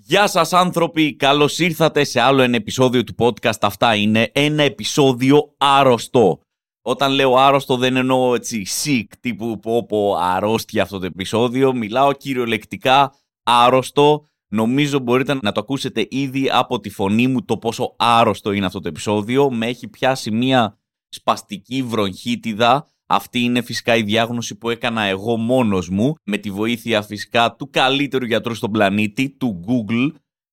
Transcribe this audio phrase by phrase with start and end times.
[0.00, 3.58] Γεια σας άνθρωποι, καλώς ήρθατε σε άλλο ένα επεισόδιο του podcast.
[3.60, 6.40] Αυτά είναι ένα επεισόδιο άρρωστο.
[6.82, 11.72] Όταν λέω άρρωστο δεν εννοώ έτσι sick τύπου πω πω αρρώστια αυτό το επεισόδιο.
[11.72, 14.24] Μιλάω κυριολεκτικά άρρωστο.
[14.48, 18.80] Νομίζω μπορείτε να το ακούσετε ήδη από τη φωνή μου το πόσο άρρωστο είναι αυτό
[18.80, 19.50] το επεισόδιο.
[19.50, 20.78] Με έχει πιάσει μια
[21.08, 22.88] σπαστική βρονχίτιδα.
[23.10, 27.70] Αυτή είναι φυσικά η διάγνωση που έκανα εγώ μόνος μου, με τη βοήθεια φυσικά του
[27.70, 30.10] καλύτερου γιατρού στον πλανήτη, του Google.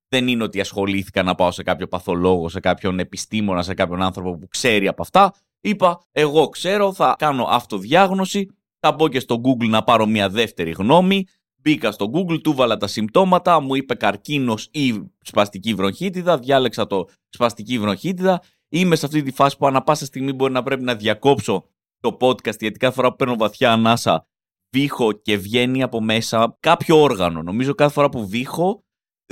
[0.07, 4.38] Δεν είναι ότι ασχολήθηκα να πάω σε κάποιο παθολόγο, σε κάποιον επιστήμονα, σε κάποιον άνθρωπο
[4.38, 5.33] που ξέρει από αυτά.
[5.61, 8.49] Είπα, εγώ ξέρω, θα κάνω αυτοδιάγνωση,
[8.80, 11.23] θα μπω και στο Google να πάρω μια δεύτερη γνώμη.
[11.55, 17.05] Μπήκα στο Google, του βάλα τα συμπτώματα, μου είπε καρκίνος ή σπαστική βροχίτιδα, διάλεξα το
[17.30, 18.41] σπαστική βροχίτιδα.
[18.69, 21.66] Είμαι σε αυτή τη φάση που ανα πάσα στιγμή μπορεί να πρέπει να διακόψω
[22.09, 24.27] το podcast γιατί κάθε φορά που παίρνω βαθιά ανάσα
[24.76, 27.41] βήχω και βγαίνει από μέσα κάποιο όργανο.
[27.41, 28.84] Νομίζω κάθε φορά που βήχω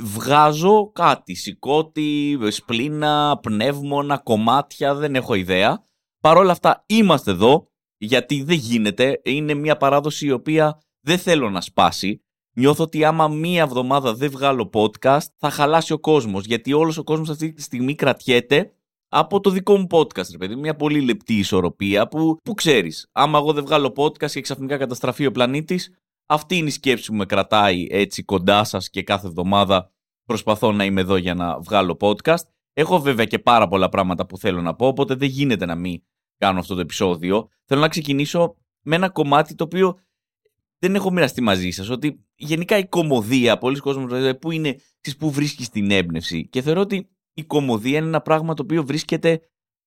[0.01, 5.85] βγάζω κάτι, σηκώτη, σπλήνα, πνεύμονα, κομμάτια, δεν έχω ιδέα.
[6.19, 9.21] Παρ' όλα αυτά είμαστε εδώ γιατί δεν γίνεται.
[9.23, 12.23] Είναι μια παράδοση η οποία δεν θέλω να σπάσει.
[12.55, 17.03] Νιώθω ότι άμα μία εβδομάδα δεν βγάλω podcast θα χαλάσει ο κόσμος γιατί όλος ο
[17.03, 18.73] κόσμος αυτή τη στιγμή κρατιέται
[19.15, 20.55] από το δικό μου podcast, ρε παιδί.
[20.55, 23.07] Μια πολύ λεπτή ισορροπία που, που ξέρεις.
[23.11, 27.17] Άμα εγώ δεν βγάλω podcast και ξαφνικά καταστραφεί ο πλανήτης, αυτή είναι η σκέψη που
[27.17, 29.91] με κρατάει έτσι κοντά σας και κάθε εβδομάδα
[30.25, 32.43] προσπαθώ να είμαι εδώ για να βγάλω podcast.
[32.73, 36.01] Έχω βέβαια και πάρα πολλά πράγματα που θέλω να πω, οπότε δεν γίνεται να μην
[36.37, 37.49] κάνω αυτό το επεισόδιο.
[37.65, 39.99] Θέλω να ξεκινήσω με ένα κομμάτι το οποίο
[40.79, 41.89] δεν έχω μοιραστεί μαζί σας.
[41.89, 44.75] Ότι γενικά η κομμωδία, πολλοί κόσμοι που είναι,
[45.17, 46.47] που βρίσκεις την έμπνευση.
[46.47, 49.41] Και θεωρώ ότι η κομμωδία είναι ένα πράγμα το οποίο βρίσκεται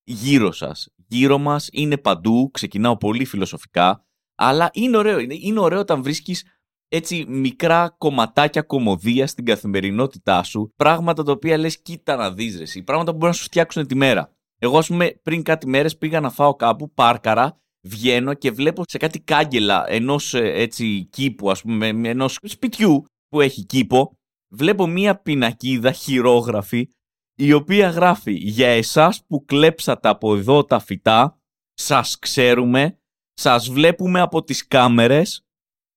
[0.04, 0.88] γύρω σας.
[1.08, 5.18] Γύρω μας, είναι παντού, ξεκινάω πολύ φιλοσοφικά, αλλά είναι ωραίο.
[5.18, 6.44] Είναι, είναι ωραίο όταν βρίσκεις
[6.88, 12.82] έτσι μικρά κομματάκια κομμωδία στην καθημερινότητά σου, πράγματα τα οποία λες κοίτα να δεις ρε,
[12.82, 14.30] πράγματα που μπορούν να σου φτιάξουν τη μέρα.
[14.58, 18.98] Εγώ, ας πούμε, πριν κάτι μέρες πήγα να φάω κάπου, πάρκαρα, βγαίνω και βλέπω σε
[18.98, 25.20] κάτι κάγκελα ενός ε, έτσι κήπου, ας πούμε, ενός σπιτιού που έχει κήπο, βλέπω μία
[25.20, 26.88] πινακίδα χειρόγραφη
[27.36, 31.40] η οποία γράφει «Για εσάς που κλέψατε από εδώ τα φυτά,
[31.74, 32.98] σας ξέρουμε,
[33.34, 35.46] σας βλέπουμε από τις κάμερες,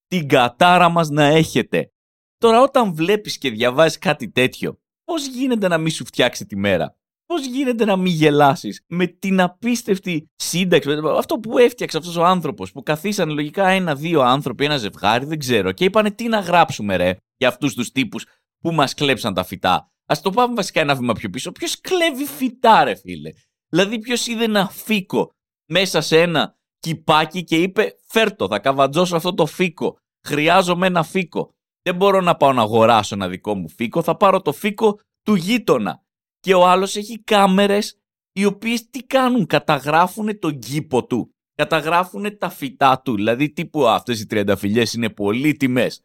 [0.07, 1.91] την κατάρα μας να έχετε».
[2.37, 6.99] Τώρα όταν βλέπεις και διαβάζεις κάτι τέτοιο, πώς γίνεται να μην σου φτιάξει τη μέρα;
[7.25, 12.71] Πώς γίνεται να μην γελάσεις με την απίστευτη σύνταξη, αυτό που έφτιαξε αυτός ο άνθρωπος,
[12.71, 17.15] που καθίσανε λογικά ένα-δύο άνθρωποι, ένα ζευγάρι, δεν ξέρω, και είπανε τι να γράψουμε ρε
[17.37, 18.25] για αυτούς τους τύπους
[18.59, 19.91] που μας κλέψαν τα φυτά.
[20.13, 21.51] Α το πάμε βασικά ένα βήμα πιο πίσω.
[21.51, 23.29] Ποιος κλέβει φυτά, ρε φίλε;
[23.69, 25.31] Δηλαδή, ποιος είδε ένα φίκο
[25.71, 29.97] μέσα σε ένα κυπάκι και είπε: Φέρτο, θα καβατζώσω αυτό το φίκο.
[30.27, 31.53] Χρειάζομαι ένα φίκο.
[31.81, 34.01] Δεν μπορώ να πάω να αγοράσω ένα δικό μου φίκο.
[34.01, 36.03] Θα πάρω το φίκο του γείτονα.
[36.39, 37.99] Και ο άλλος έχει κάμερες
[38.31, 41.33] οι οποίες τι κάνουν, καταγράφουν τον κήπο του.
[41.55, 43.15] Καταγράφουν τα φυτά του.
[43.15, 46.01] Δηλαδή, τύπου αυτές οι τριανταφυλιέ είναι πολύ τιμές.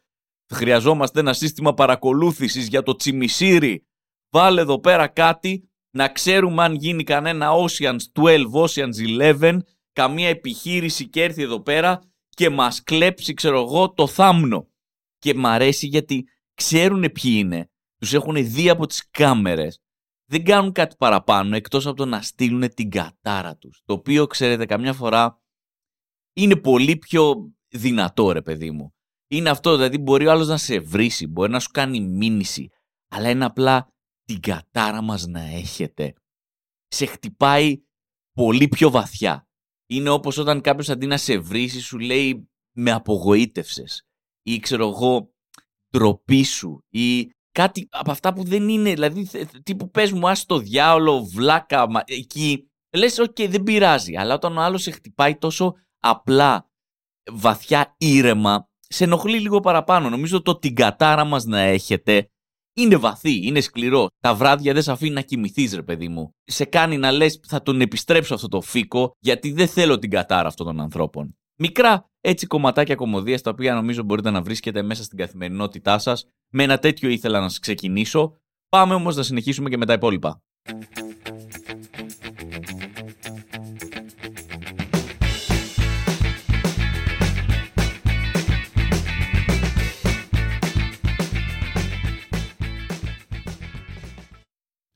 [0.55, 3.87] Χρειαζόμαστε ένα σύστημα παρακολούθησης για το τσιμισίρι
[4.35, 9.59] βάλε εδώ πέρα κάτι να ξέρουμε αν γίνει κανένα Oceans 12, Oceans 11,
[9.93, 14.69] καμία επιχείρηση και έρθει εδώ πέρα και μας κλέψει, ξέρω εγώ, το θάμνο.
[15.19, 16.25] Και μ' αρέσει γιατί
[16.55, 19.81] ξέρουν ποιοι είναι, τους έχουν δει από τις κάμερες,
[20.31, 23.83] δεν κάνουν κάτι παραπάνω εκτός από το να στείλουν την κατάρα τους.
[23.85, 25.43] Το οποίο, ξέρετε, καμιά φορά
[26.33, 28.95] είναι πολύ πιο δυνατό, ρε παιδί μου.
[29.29, 32.69] Είναι αυτό, δηλαδή μπορεί ο άλλος να σε βρήσει, μπορεί να σου κάνει μήνυση,
[33.09, 33.94] αλλά είναι απλά
[34.25, 36.15] την κατάρα μας να έχετε.
[36.87, 37.83] Σε χτυπάει
[38.33, 39.49] πολύ πιο βαθιά.
[39.87, 44.07] Είναι όπως όταν κάποιος αντί να σε βρίσει σου λέει με απογοήτευσες
[44.43, 45.35] ή ξέρω εγώ
[45.91, 49.29] ντροπή σου ή κάτι από αυτά που δεν είναι, δηλαδή
[49.63, 54.57] τύπου πες μου άι στο διάολο, βλάκα, μα, εκεί λες οκ δεν πειράζει, αλλά όταν
[54.57, 56.71] ο άλλος σε χτυπάει τόσο απλά,
[57.33, 60.11] βαθιά, ήρεμα, σε ενοχλεί λίγο παραπάνω.
[60.11, 62.29] Νομίζω το την κατάρα μας να έχετε
[62.75, 64.07] είναι βαθύ, είναι σκληρό.
[64.21, 66.31] Τα βράδια δεν σε αφήνει να κοιμηθείς, ρε παιδί μου.
[66.45, 70.49] Σε κάνει να λες, θα τον επιστρέψω αυτό το φίκο, γιατί δεν θέλω την κατάρα
[70.49, 71.37] αυτών των ανθρώπων.
[71.59, 76.27] Μικρά έτσι κομματάκια κομμωδίας τα οποία νομίζω μπορείτε να βρίσκετε μέσα στην καθημερινότητά σας.
[76.53, 78.37] Με ένα τέτοιο ήθελα να σας ξεκινήσω.
[78.69, 80.43] Πάμε όμως να συνεχίσουμε και με τα υπόλοιπα.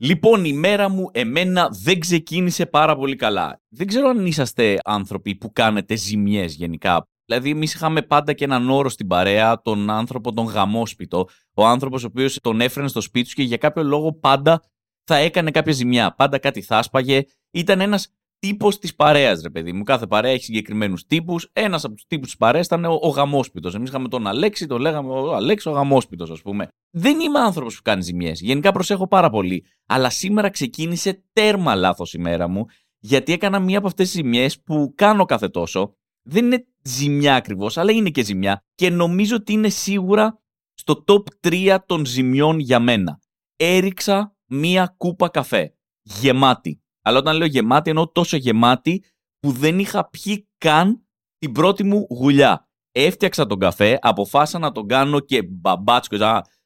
[0.00, 3.60] Λοιπόν, η μέρα μου εμένα δεν ξεκίνησε πάρα πολύ καλά.
[3.68, 7.08] Δεν ξέρω αν είσαστε άνθρωποι που κάνετε ζημιές γενικά.
[7.24, 11.28] Δηλαδή, εμείς είχαμε πάντα και έναν όρο στην παρέα, τον άνθρωπο τον γαμόσπιτο.
[11.54, 14.62] Ο άνθρωπος ο οποίος τον έφερνε στο σπίτι του και για κάποιο λόγο πάντα
[15.04, 16.14] θα έκανε κάποια ζημιά.
[16.14, 17.22] Πάντα κάτι θα άσπαγε.
[17.50, 19.82] Ήταν ένας τύπος της παρέας, ρε παιδί μου.
[19.82, 21.50] Κάθε παρέα έχει συγκεκριμένους τύπους.
[21.52, 23.74] Ένας από τους τύπους της παρέας ήταν ο, ο γαμόσπιτος.
[23.74, 26.68] Εμείς είχαμε τον Αλέξη, τον λέγαμε ο Αλέξη ο γαμόσπιτος, ας πούμε.
[26.90, 28.40] Δεν είμαι άνθρωπος που κάνει ζημιές.
[28.40, 29.64] Γενικά προσέχω πάρα πολύ.
[29.86, 32.64] Αλλά σήμερα ξεκίνησε τέρμα λάθος η μέρα μου,
[32.98, 35.96] γιατί έκανα μία από αυτές τις ζημιές που κάνω κάθε τόσο.
[36.22, 38.64] Δεν είναι ζημιά ακριβώς, αλλά είναι και ζημιά.
[38.74, 40.40] Και νομίζω ότι είναι σίγουρα
[40.74, 43.20] στο top 3 των ζημιών για μένα.
[43.56, 45.74] Έριξα μία κούπα καφέ.
[46.02, 46.82] Γεμάτη.
[47.08, 49.04] Αλλά όταν λέω γεμάτη, εννοώ τόσο γεμάτη
[49.40, 51.06] που δεν είχα πιει καν
[51.38, 52.68] την πρώτη μου γουλιά.
[52.92, 56.16] Έφτιαξα τον καφέ, αποφάσισα να τον κάνω και μπαμπάτσκο,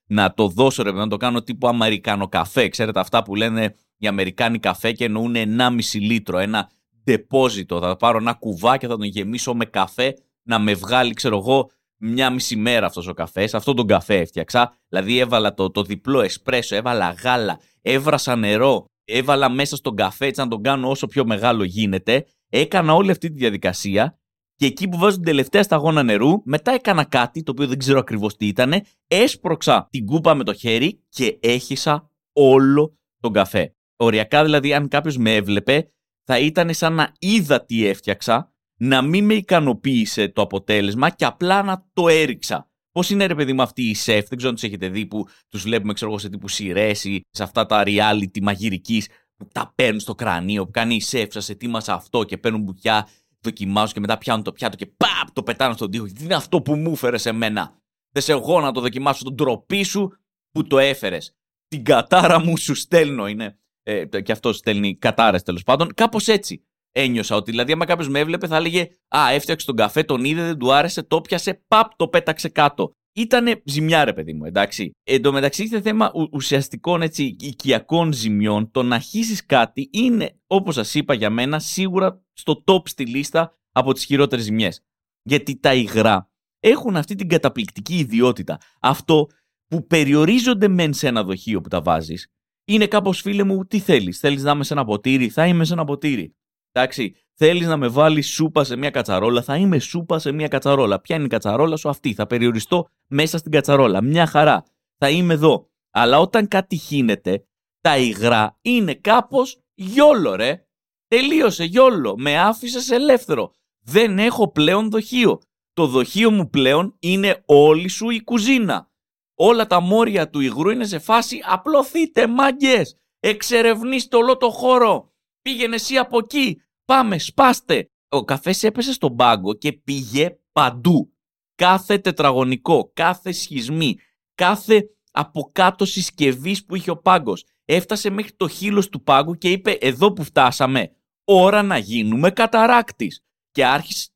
[0.06, 2.68] να το δώσω ρε, να το κάνω τύπου Αμερικάνο καφέ.
[2.68, 6.70] Ξέρετε αυτά που λένε οι Αμερικάνοι καφέ και εννοούν 1,5 λίτρο, ένα
[7.06, 7.80] deposito.
[7.80, 11.70] Θα πάρω ένα κουβά και θα τον γεμίσω με καφέ να με βγάλει, ξέρω εγώ,
[11.96, 13.54] μια μισή μέρα αυτός ο καφές.
[13.54, 14.76] Αυτό τον καφέ έφτιαξα.
[14.88, 20.40] Δηλαδή έβαλα το, το διπλό εσπρέσο, έβαλα γάλα, έβρασα νερό, έβαλα μέσα στον καφέ έτσι
[20.40, 22.26] να τον κάνω όσο πιο μεγάλο γίνεται.
[22.48, 24.16] Έκανα όλη αυτή τη διαδικασία
[24.56, 27.98] και εκεί που βάζω την τελευταία σταγόνα νερού, μετά έκανα κάτι το οποίο δεν ξέρω
[27.98, 28.72] ακριβώς τι ήταν.
[29.06, 33.74] Έσπρωξα την κούπα με το χέρι και έχισα όλο τον καφέ.
[33.96, 35.92] Οριακά δηλαδή, αν κάποιος με έβλεπε,
[36.24, 41.62] θα ήταν σαν να είδα τι έφτιαξα, να μην με ικανοποίησε το αποτέλεσμα και απλά
[41.62, 42.70] να το έριξα.
[42.92, 45.26] Πώς είναι ρε παιδί μου αυτοί οι σεφ, δεν ξέρω αν τους έχετε δει που
[45.48, 50.00] τους βλέπουμε ξέρω, σε τύπου σειρέ ή σε αυτά τα reality μαγειρικής που τα παίρνουν
[50.00, 53.08] στο κρανίο, που κάνει η σεφ, σας ετοίμασα αυτό και παίρνουν μπουτιά,
[53.40, 56.04] δοκιμάζουν και μετά πιάνουν το πιάτο και παπ το πετάνε στον τοίχο.
[56.04, 57.80] Τι είναι αυτό που μου έφερε σε μένα;
[58.12, 60.12] Δεν σε εγώ να το δοκιμάσω τον τροπή σου
[60.50, 61.36] που το έφερες.
[61.68, 63.56] Την κατάρα μου σου στέλνω είναι.
[63.82, 65.94] Ε, και αυτό στέλνει κατάρες τέλος πάντων.
[65.94, 67.36] Κάπως έτσι ένιωσα.
[67.36, 70.58] Ότι δηλαδή, άμα κάποιος με έβλεπε, θα έλεγε Α, έφτιαξε τον καφέ, τον είδε, δεν
[70.58, 72.92] του άρεσε, το πιάσε, παπ, το πέταξε κάτω.
[73.14, 74.90] Ήτανε ζημιά, ρε παιδί μου, εντάξει.
[75.02, 78.70] Εν τω μεταξύ, είναι θέμα ουσιαστικών έτσι, οικιακών ζημιών.
[78.70, 83.58] Το να χύσεις κάτι είναι, όπως σας είπα για μένα, σίγουρα στο top στη λίστα
[83.72, 84.84] από τις χειρότερες ζημιές.
[85.22, 86.30] Γιατί τα υγρά
[86.60, 88.58] έχουν αυτή την καταπληκτική ιδιότητα.
[88.80, 89.26] Αυτό
[89.66, 92.26] που περιορίζονται μεν σε ένα δοχείο που τα βάζεις,
[92.64, 94.18] είναι κάπως φίλε μου, τι θέλεις.
[94.18, 96.34] Θέλεις να είμαι σε ένα ποτήρι, θα είμαι σε ένα ποτήρι.
[96.72, 101.00] Εντάξει, θέλεις να με βάλεις σούπα σε μια κατσαρόλα, θα είμαι σούπα σε μια κατσαρόλα.
[101.00, 104.02] Ποια είναι η κατσαρόλα σου; Αυτή, θα περιοριστώ μέσα στην κατσαρόλα.
[104.02, 104.64] Μια χαρά.
[104.98, 105.66] Θα είμαι εδώ.
[105.90, 107.44] Αλλά όταν κάτι χύνεται,
[107.80, 110.66] τα υγρά είναι κάπως γιόλο, ρε.
[111.08, 112.14] Τελείωσε γιόλο.
[112.18, 113.54] Με άφησε ελεύθερο.
[113.84, 115.40] Δεν έχω πλέον δοχείο.
[115.72, 118.90] Το δοχείο μου πλέον είναι όλη σου η κουζίνα.
[119.34, 122.96] Όλα τα μόρια του υγρού είναι σε φάση απλωθείτε μάγκες.
[123.20, 125.11] Εξερευνήστε όλο το χώρο.
[125.42, 126.62] Πήγαινε εσύ από εκεί.
[126.84, 127.90] Πάμε, σπάστε.
[128.08, 131.12] Ο καφές έπεσε στον πάγκο και πήγε παντού.
[131.54, 133.96] Κάθε τετραγωνικό, κάθε σχισμή,
[134.34, 137.44] κάθε από κάτω συσκευής που είχε ο πάγκος.
[137.64, 140.90] Έφτασε μέχρι το χείλος του πάγκου και είπε εδώ που φτάσαμε,
[141.24, 143.20] ώρα να γίνουμε καταράκτης.
[143.50, 144.08] Και άρχισε,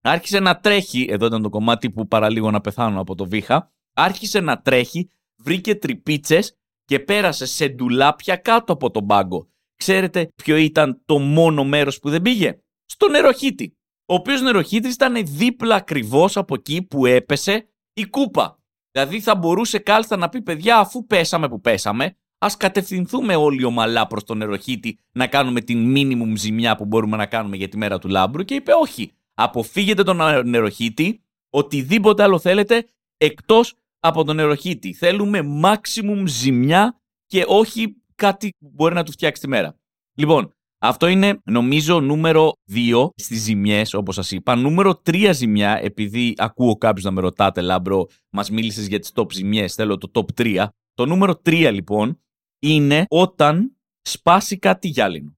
[0.00, 4.40] άρχισε να τρέχει, εδώ ήταν το κομμάτι που παραλίγο να πεθάνω από το βήχα, άρχισε
[4.40, 9.50] να τρέχει, βρήκε τρυπίτσες και πέρασε σε ντουλάπια κάτω από τον πάγκο.
[9.82, 13.76] Ξέρετε ποιο ήταν το μόνο μέρος που δεν πήγε; Στο νεροχύτη.
[14.06, 18.58] Ο οποίος νεροχύτης ήταν δίπλα ακριβώς από εκεί που έπεσε η κούπα.
[18.90, 24.06] Δηλαδή θα μπορούσε κάλλιστα να πει παιδιά αφού πέσαμε που πέσαμε, ας κατευθυνθούμε όλοι ομαλά
[24.06, 27.98] προς τον νεροχύτη να κάνουμε την minimum ζημιά που μπορούμε να κάνουμε για τη μέρα
[27.98, 32.86] του λάμπρου και είπε όχι, αποφύγετε τον νεροχύτη, οτιδήποτε άλλο θέλετε
[33.16, 34.92] εκτός από τον νεροχύτη.
[34.92, 39.76] Θέλουμε maximum ζημιά και όχι κάτι που μπορεί να του φτιάξει τη μέρα.
[40.14, 44.56] Λοιπόν, αυτό είναι νομίζω νούμερο 2 στις ζημιές, όπως σας είπα.
[44.56, 49.32] Νούμερο 3 ζημιά, επειδή ακούω κάποιους να με ρωτάτε, Λάμπρο, μας μίλησες για τις top
[49.32, 50.66] ζημιές, θέλω το top 3.
[50.94, 52.20] Το νούμερο 3 λοιπόν
[52.58, 55.36] είναι όταν σπάσει κάτι γυάλινο.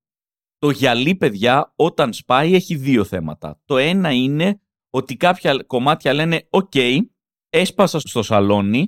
[0.58, 3.60] Το γυαλί, παιδιά, όταν σπάει έχει δύο θέματα.
[3.64, 4.60] Το ένα είναι
[4.90, 6.72] ότι κάποια κομμάτια λένε «ΟΚ,
[7.48, 8.86] έσπασα στο σαλόνι,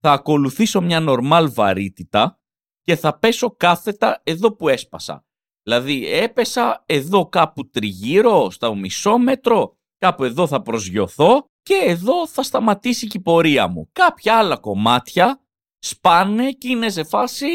[0.00, 2.40] θα ακολουθήσω μια νορμάλ βαρύτητα
[2.88, 5.24] και θα πέσω κάθετα εδώ που έσπασα.
[5.62, 12.42] Δηλαδή έπεσα εδώ κάπου τριγύρω, στα μισό μέτρο, κάπου εδώ θα προσγειωθώ και εδώ θα
[12.42, 13.88] σταματήσει και η πορεία μου.
[13.92, 15.40] Κάποια άλλα κομμάτια
[15.78, 17.46] σπάνε και είναι σε φάση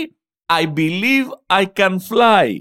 [0.53, 2.57] I believe I can fly.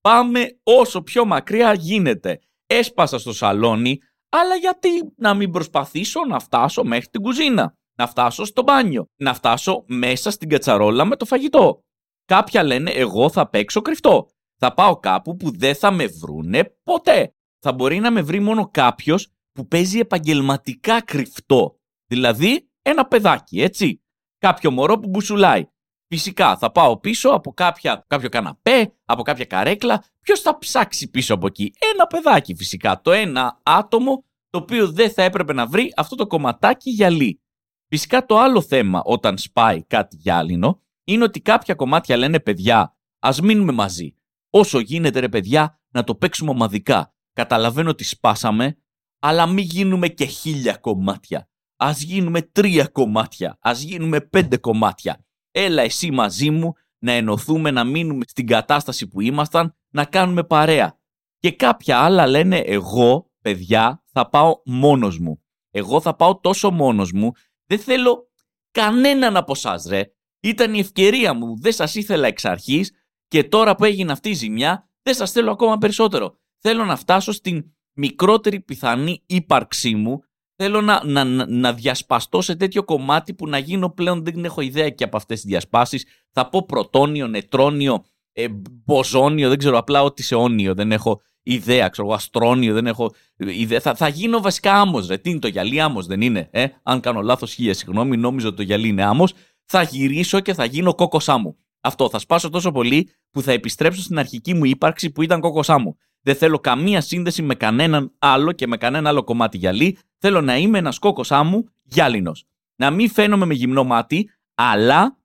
[0.00, 2.40] Πάμε όσο πιο μακριά γίνεται.
[2.66, 8.44] Έσπασα στο σαλόνι, αλλά γιατί να μην προσπαθήσω να φτάσω μέχρι την κουζίνα, να φτάσω
[8.44, 11.84] στο μπάνιο, να φτάσω μέσα στην κατσαρόλα με το φαγητό.
[12.24, 14.28] Κάποια λένε εγώ θα παίξω κρυφτό.
[14.56, 17.34] Θα πάω κάπου που δεν θα με βρούνε ποτέ.
[17.58, 21.78] Θα μπορεί να με βρει μόνο κάποιος που παίζει επαγγελματικά κρυφτό.
[22.06, 24.02] Δηλαδή ένα παιδάκι, έτσι.
[24.38, 25.66] Κάποιο μωρό που μπουσουλάει.
[26.08, 30.04] Φυσικά θα πάω πίσω από κάποια, κάποιο καναπέ, από κάποια καρέκλα.
[30.20, 33.00] Ποιος θα ψάξει πίσω από εκεί; Ένα παιδάκι φυσικά.
[33.00, 37.40] Το ένα άτομο το οποίο δεν θα έπρεπε να βρει αυτό το κομματάκι γυαλί.
[37.88, 43.40] Φυσικά το άλλο θέμα όταν σπάει κάτι γυάλινο είναι ότι κάποια κομμάτια λένε παιδιά, ας
[43.40, 44.16] μείνουμε μαζί.
[44.50, 47.14] Όσο γίνεται ρε παιδιά να το παίξουμε ομαδικά.
[47.32, 48.78] Καταλαβαίνω ότι σπάσαμε,
[49.18, 51.48] αλλά μην γίνουμε και χίλια κομμάτια.
[51.76, 53.58] Α γίνουμε τρία κομμάτια.
[53.60, 55.24] Α γίνουμε πέντε κομμάτια.
[55.50, 60.98] Έλα εσύ μαζί μου να ενωθούμε, να μείνουμε στην κατάσταση που ήμασταν, να κάνουμε παρέα.
[61.38, 65.42] Και κάποια άλλα λένε εγώ, παιδιά, θα πάω μόνος μου.
[65.70, 67.32] Εγώ θα πάω τόσο μόνος μου,
[67.64, 68.30] δεν θέλω
[68.70, 70.13] κανέναν από εσάς, ρε.
[70.44, 72.92] Ήταν η ευκαιρία μου, δεν σας ήθελα εξ αρχής
[73.28, 76.34] και τώρα που έγινε αυτή η ζημιά, δεν σας θέλω ακόμα περισσότερο.
[76.58, 80.22] Θέλω να φτάσω στην μικρότερη πιθανή ύπαρξή μου
[80.56, 84.90] θέλω να, να, να διασπαστώ σε τέτοιο κομμάτι που να γίνω πλέον δεν έχω ιδέα
[84.90, 86.06] και από αυτές τις διασπάσεις.
[86.30, 88.46] Θα πω πρωτόνιο, νετρόνιο, ε,
[88.84, 93.14] μποζόνιο, δεν ξέρω απλά ότι σε όνιο, δεν έχω ιδέα, ξέρω εγώ, αστρόνιο, δεν έχω
[93.36, 93.80] ιδέα.
[93.80, 95.16] Θα, θα γίνω βασικά άμμος, ρε.
[95.16, 98.56] Τι είναι το γυαλί, άμμος δεν είναι, ε; Αν κάνω λάθος, χίλια συγγνώμη, νόμιζα ότι
[98.56, 99.32] το γυαλί είναι άμμος.
[99.64, 101.58] Θα γυρίσω και θα γίνω κόκοσά μου.
[101.80, 105.78] Αυτό θα σπάσω τόσο πολύ που θα επιστρέψω στην αρχική μου ύπαρξη που ήταν κόκοσά
[105.78, 105.96] μου.
[106.20, 109.98] Δεν θέλω καμία σύνδεση με κανέναν άλλο και με κανένα άλλο κομμάτι γυαλί.
[110.18, 112.44] Θέλω να είμαι ένας κόκο άμμου γυάλινος.
[112.76, 115.18] Να μην φαίνομαι με γυμνό μάτι, αλλά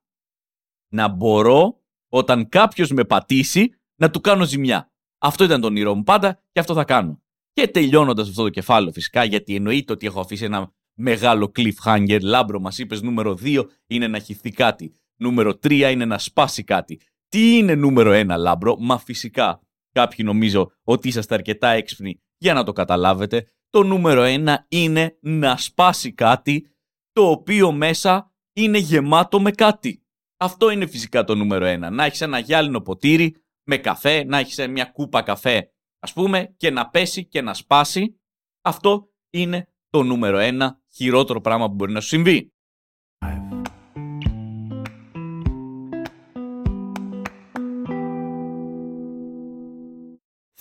[0.88, 4.92] να μπορώ όταν κάποιος με πατήσει να του κάνω ζημιά.
[5.18, 7.22] Αυτό ήταν το όνειρό μου πάντα και αυτό θα κάνω.
[7.52, 12.18] Και τελειώνοντας αυτό το κεφάλαιο, φυσικά, γιατί εννοείται ότι έχω αφήσει ένα μεγάλο cliffhanger.
[12.22, 14.92] Λάμπρο, μας είπες νούμερο 2 είναι να χυθεί κάτι.
[15.16, 17.00] Νούμερο 3 είναι να σπάσει κάτι.
[17.28, 19.60] Τι είναι νούμερο 1, Λάμπρο, μα φυσικά
[19.92, 23.46] Κάποιοι νομίζω ότι είσαστε αρκετά έξυπνοι για να το καταλάβετε.
[23.70, 26.66] Το νούμερο ένα είναι να σπάσει κάτι
[27.12, 30.04] το οποίο μέσα είναι γεμάτο με κάτι.
[30.36, 31.90] Αυτό είναι φυσικά το νούμερο ένα.
[31.90, 36.70] Να έχεις ένα γυάλινο ποτήρι με καφέ, να έχεις μια κούπα καφέ ας πούμε και
[36.70, 38.20] να πέσει και να σπάσει.
[38.60, 42.52] Αυτό είναι το νούμερο ένα χειρότερο πράγμα που μπορεί να σου συμβεί.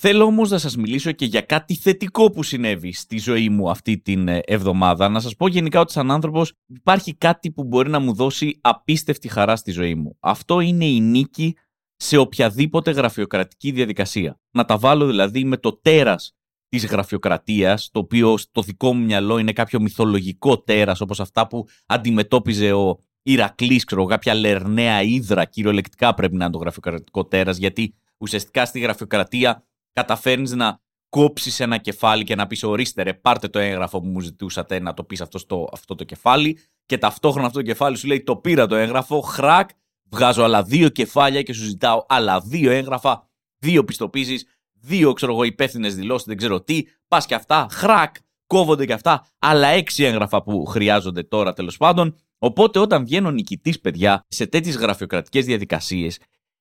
[0.01, 3.97] Θέλω όμως να σας μιλήσω και για κάτι θετικό που συνέβη στη ζωή μου αυτή
[3.97, 5.09] την ε, εβδομάδα.
[5.09, 9.27] Να σας πω γενικά ότι σαν άνθρωπος υπάρχει κάτι που μπορεί να μου δώσει απίστευτη
[9.27, 10.17] χαρά στη ζωή μου.
[10.19, 11.55] Αυτό είναι η νίκη
[11.95, 14.39] σε οποιαδήποτε γραφειοκρατική διαδικασία.
[14.51, 16.33] Να τα βάλω δηλαδή με το τέρας
[16.69, 21.67] της γραφειοκρατίας, το οποίο στο δικό μου μυαλό είναι κάποιο μυθολογικό τέρας, όπως αυτά που
[21.85, 27.95] αντιμετώπιζε ο Ηρακλής, ξέρω, κάποια λερναία ύδρα, κυριολεκτικά πρέπει να είναι το γραφειοκρατικό τέρας, γιατί
[28.17, 33.59] ουσιαστικά στη γραφειοκρατία καταφέρνεις να κόψεις ένα κεφάλι και να πεις: Ορίστε, ρε, πάρτε το
[33.59, 36.59] έγγραφο που μου ζητούσατε να το πεις αυτό, στο, αυτό το κεφάλι.
[36.85, 39.69] Και ταυτόχρονα αυτό το κεφάλι σου λέει: Το πήρα το έγγραφο, χρακ,
[40.11, 44.45] βγάζω άλλα δύο κεφάλια και σου ζητάω άλλα δύο έγγραφα, δύο πιστοποίησεις,
[44.81, 46.83] δύο ξέρω εγώ υπεύθυνες δηλώσεις, δεν ξέρω τι.
[47.07, 48.15] Πας και αυτά, χρακ,
[48.47, 52.15] κόβονται και αυτά, άλλα έξι έγγραφα που χρειάζονται τώρα τέλος πάντων.
[52.37, 56.19] Οπότε όταν βγαίνω νικητής, παιδιά, σε τέτοιες γραφειοκρατικές διαδικασίες,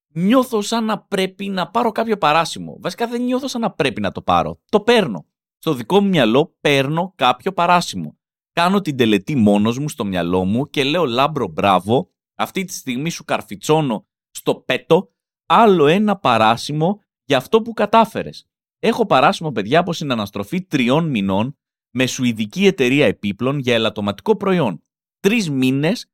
[0.09, 2.77] νιώθω σαν να πρέπει να πάρω κάποιο παράσημο.
[2.81, 4.61] Βασικά δεν νιώθω σαν να πρέπει να το πάρω.
[4.69, 5.27] Το παίρνω.
[5.59, 8.19] Στο δικό μου μυαλό παίρνω κάποιο παράσημο.
[8.53, 13.11] Κάνω την τελετή μόνος μου στο μυαλό μου και λέω λάμπρο μπράβο, αυτή τη στιγμή
[13.11, 15.13] σου καρφιτσώνω στο πέτο
[15.47, 18.47] άλλο ένα παράσημο για αυτό που κατάφερες.
[18.79, 21.57] Έχω παράσημο παιδιά από συναναστροφή τριών μηνών
[21.91, 24.83] με σουηδική εταιρεία επίπλων για ελαττωματικό προϊόν.
[25.21, 26.07] Τρεις μήνες,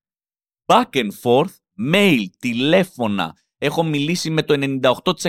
[0.66, 1.54] back and forth,
[1.92, 4.78] mail, τηλέφωνα, Έχω μιλήσει με το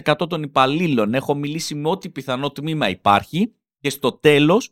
[0.04, 1.14] 98% των υπαλλήλων.
[1.14, 4.70] Έχω μιλήσει με ό,τι πιθανό τμήμα υπάρχει και στο τέλος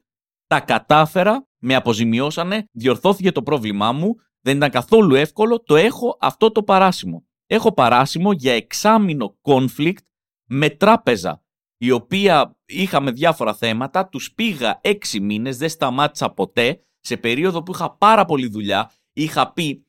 [0.47, 6.51] τα κατάφερα, με αποζημιώσανε, διορθώθηκε το πρόβλημά μου, δεν ήταν καθόλου εύκολο, το έχω αυτό
[6.51, 7.25] το παράσημο.
[7.47, 9.97] Έχω παράσημο για εξάμηνο conflict
[10.45, 11.43] με τράπεζα,
[11.77, 17.71] η οποία είχαμε διάφορα θέματα, τους πήγα έξι μήνες, δεν σταμάτησα ποτέ, σε περίοδο που
[17.73, 19.85] είχα πάρα πολλή δουλειά, είχα πει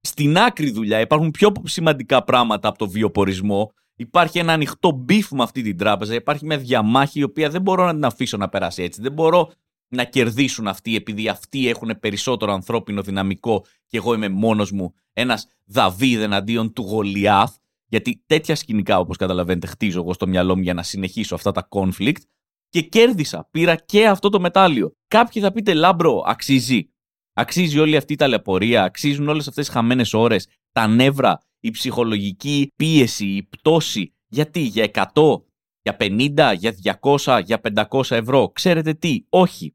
[0.00, 1.00] στην άκρη δουλειά.
[1.00, 3.72] Υπάρχουν πιο σημαντικά πράγματα από το βιοπορισμό.
[3.96, 6.14] Υπάρχει ένα ανοιχτό beef με αυτή την τράπεζα.
[6.14, 9.00] Υπάρχει μια διαμάχη η οποία δεν μπορώ να την αφήσω να περάσει έτσι.
[9.00, 9.50] Δεν μπορώ
[9.88, 15.46] να κερδίσουν αυτοί επειδή αυτοί έχουν περισσότερο ανθρώπινο δυναμικό και εγώ είμαι μόνος μου ένας
[15.64, 17.56] Δαβίδ εναντίον του Γολιάθ.
[17.88, 21.68] Γιατί τέτοια σκηνικά όπως καταλαβαίνετε χτίζω εγώ στο μυαλό μου για να συνεχίσω αυτά τα
[21.70, 22.20] conflict
[22.68, 23.48] και κέρδισα.
[23.50, 24.92] Πήρα και αυτό το μετάλλιο.
[25.08, 26.90] Κάποιοι θα πείτε λάμπρο, αξίζει.
[27.32, 32.72] Αξίζει όλη αυτή η ταλαιπωρία, αξίζουν όλες αυτές τις χαμένες ώρες, τα νεύρα, η ψυχολογική
[32.76, 34.14] πίεση, η πτώση.
[34.28, 35.44] Γιατί, για 100,
[35.82, 38.48] για 50, για 200, για 500 ευρώ.
[38.48, 39.74] Ξέρετε τι, όχι.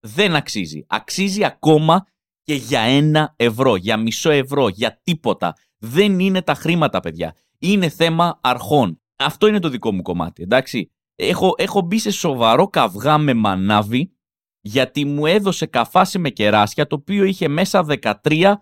[0.00, 0.84] Δεν αξίζει.
[0.88, 2.06] Αξίζει ακόμα
[2.42, 5.54] και για ένα ευρώ, για μισό ευρώ, για τίποτα.
[5.78, 7.34] Δεν είναι τα χρήματα, παιδιά.
[7.60, 9.00] Είναι θέμα αρχών.
[9.16, 10.90] Αυτό είναι το δικό μου κομμάτι, εντάξει.
[11.14, 14.12] Έχω, έχω μπει σε σοβαρό καυγά με μανάβι
[14.60, 17.86] γιατί μου έδωσε καφάσι με κεράσια το οποίο είχε μέσα
[18.24, 18.52] 13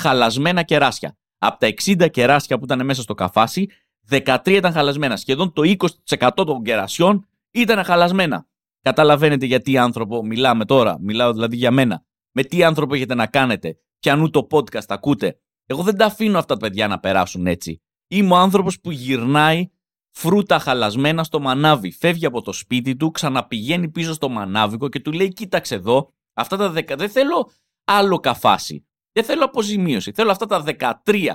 [0.00, 1.18] χαλασμένα κεράσια.
[1.38, 3.66] Από τα 60 κεράσια που ήταν μέσα στο καφάσι,
[4.10, 5.16] 13 ήταν χαλασμένα.
[5.16, 5.62] Σχεδόν το
[6.06, 8.46] 20% των κερασιών ήταν χαλασμένα.
[8.80, 12.04] Καταλαβαίνετε γιατί άνθρωπο μιλάμε τώρα, μιλάω δηλαδή για μένα.
[12.32, 16.54] Με τι άνθρωπο έχετε να κάνετε, πιανού το podcast ακούτε; Εγώ δεν τα αφήνω αυτά
[16.54, 17.82] τα παιδιά να περάσουν έτσι.
[18.08, 19.68] Είμαι ο άνθρωπος που γυρνάει
[20.10, 21.92] φρούτα χαλασμένα στο μανάβι.
[21.92, 26.56] Φεύγει από το σπίτι του, ξαναπηγαίνει πίσω στο μανάβικο και του λέει: Κοίταξε εδώ, αυτά
[26.56, 26.96] τα δεκα...
[26.96, 27.50] δεν θέλω
[27.84, 28.86] άλλο καφάσι.
[29.12, 30.12] Δεν θέλω αποζημίωση.
[30.12, 30.64] Θέλω αυτά τα
[31.04, 31.26] 13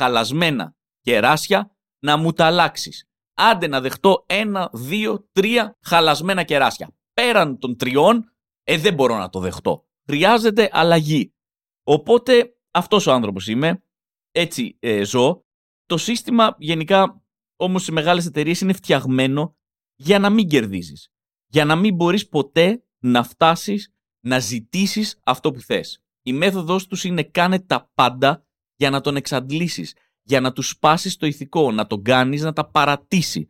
[0.00, 3.04] χαλασμένα κεράσια να μου τα αλλάξεις.
[3.34, 6.94] Άντε να δεχτώ ένα, δύο, τρία χαλασμένα κεράσια.
[7.12, 8.32] Πέραν των τριών,
[8.62, 9.84] ε, δεν μπορώ να το δεχτώ.
[10.06, 11.34] Χρειάζεται αλλαγή.
[11.82, 13.82] Οπότε αυτός ο άνθρωπος είμαι,
[14.30, 15.44] έτσι ε, ζω.
[15.90, 17.22] Το σύστημα γενικά
[17.56, 19.56] όμως σε μεγάλες εταιρείες είναι φτιαγμένο
[19.96, 21.12] για να μην κερδίζεις.
[21.46, 26.02] Για να μην μπορείς ποτέ να φτάσεις να ζητήσεις αυτό που θες.
[26.22, 31.16] Η μέθοδος τους είναι κάνε τα πάντα για να τον εξαντλήσεις, για να τους σπάσεις
[31.16, 33.48] το ηθικό, να τον κάνεις να τα παρατήσει.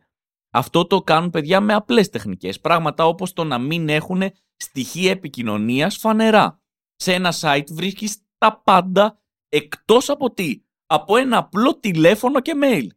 [0.51, 4.21] Αυτό το κάνουν παιδιά με απλές τεχνικές, πράγματα όπως το να μην έχουν
[4.55, 6.61] στοιχεία επικοινωνίας φανερά.
[6.95, 10.61] Σε ένα site βρίσκεις τα πάντα εκτός από τι,
[10.93, 12.87] από ένα απλό τηλέφωνο και mail.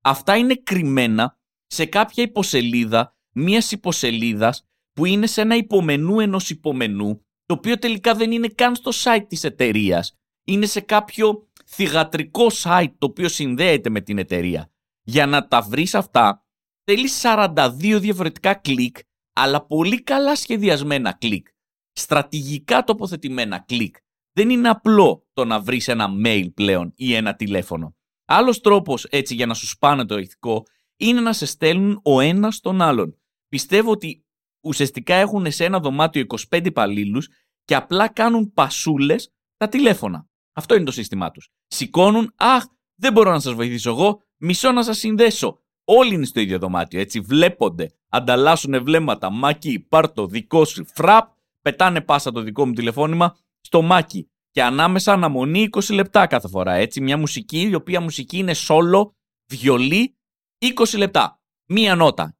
[0.00, 7.26] Αυτά είναι κρυμμένα σε κάποια υποσελίδα μιας υποσελίδας που είναι σε ένα υπομενού ενός υπομενού,
[7.46, 10.16] το οποίο τελικά δεν είναι καν στο site της εταιρείας.
[10.44, 14.70] Είναι σε κάποιο θυγατρικό site το οποίο συνδέεται με την εταιρεία.
[15.02, 16.46] Για να τα βρεις αυτά,
[16.84, 18.96] θέλεις 42 διαφορετικά κλικ,
[19.32, 21.46] αλλά πολύ καλά σχεδιασμένα κλικ.
[21.92, 23.96] Στρατηγικά τοποθετημένα κλικ.
[24.36, 27.96] Δεν είναι απλό το να βρεις ένα mail πλέον ή ένα τηλέφωνο.
[28.24, 30.62] Άλλος τρόπος έτσι για να σου σπάνε το ηθικό
[30.96, 33.18] είναι να σε στέλνουν ο ένας τον άλλον.
[33.48, 34.24] Πιστεύω ότι
[34.60, 37.28] ουσιαστικά έχουν σε ένα δωμάτιο 25 υπαλλήλους
[37.64, 40.28] και απλά κάνουν πασούλες τα τηλέφωνα.
[40.52, 41.50] Αυτό είναι το σύστημά τους.
[41.66, 45.58] Σηκώνουν, αχ, δεν μπορώ να σας βοηθήσω εγώ, μισό να σας συνδέσω.
[45.84, 51.28] Όλοι είναι στο ίδιο δωμάτιο, έτσι, βλέπονται, ανταλλάσσουν βλέμματα, μάκι, πάρτο, δικό σου, φραπ,
[51.62, 56.72] πετάνε πάσα το δικό μου τηλεφώνημα στο μάκι και ανάμεσα αναμονή 20 λεπτά κάθε φορά.
[56.72, 59.10] Έτσι, μια μουσική, η οποία μουσική είναι solo,
[59.46, 60.16] βιολί,
[60.58, 61.40] 20 λεπτά.
[61.66, 62.36] Μία νότα.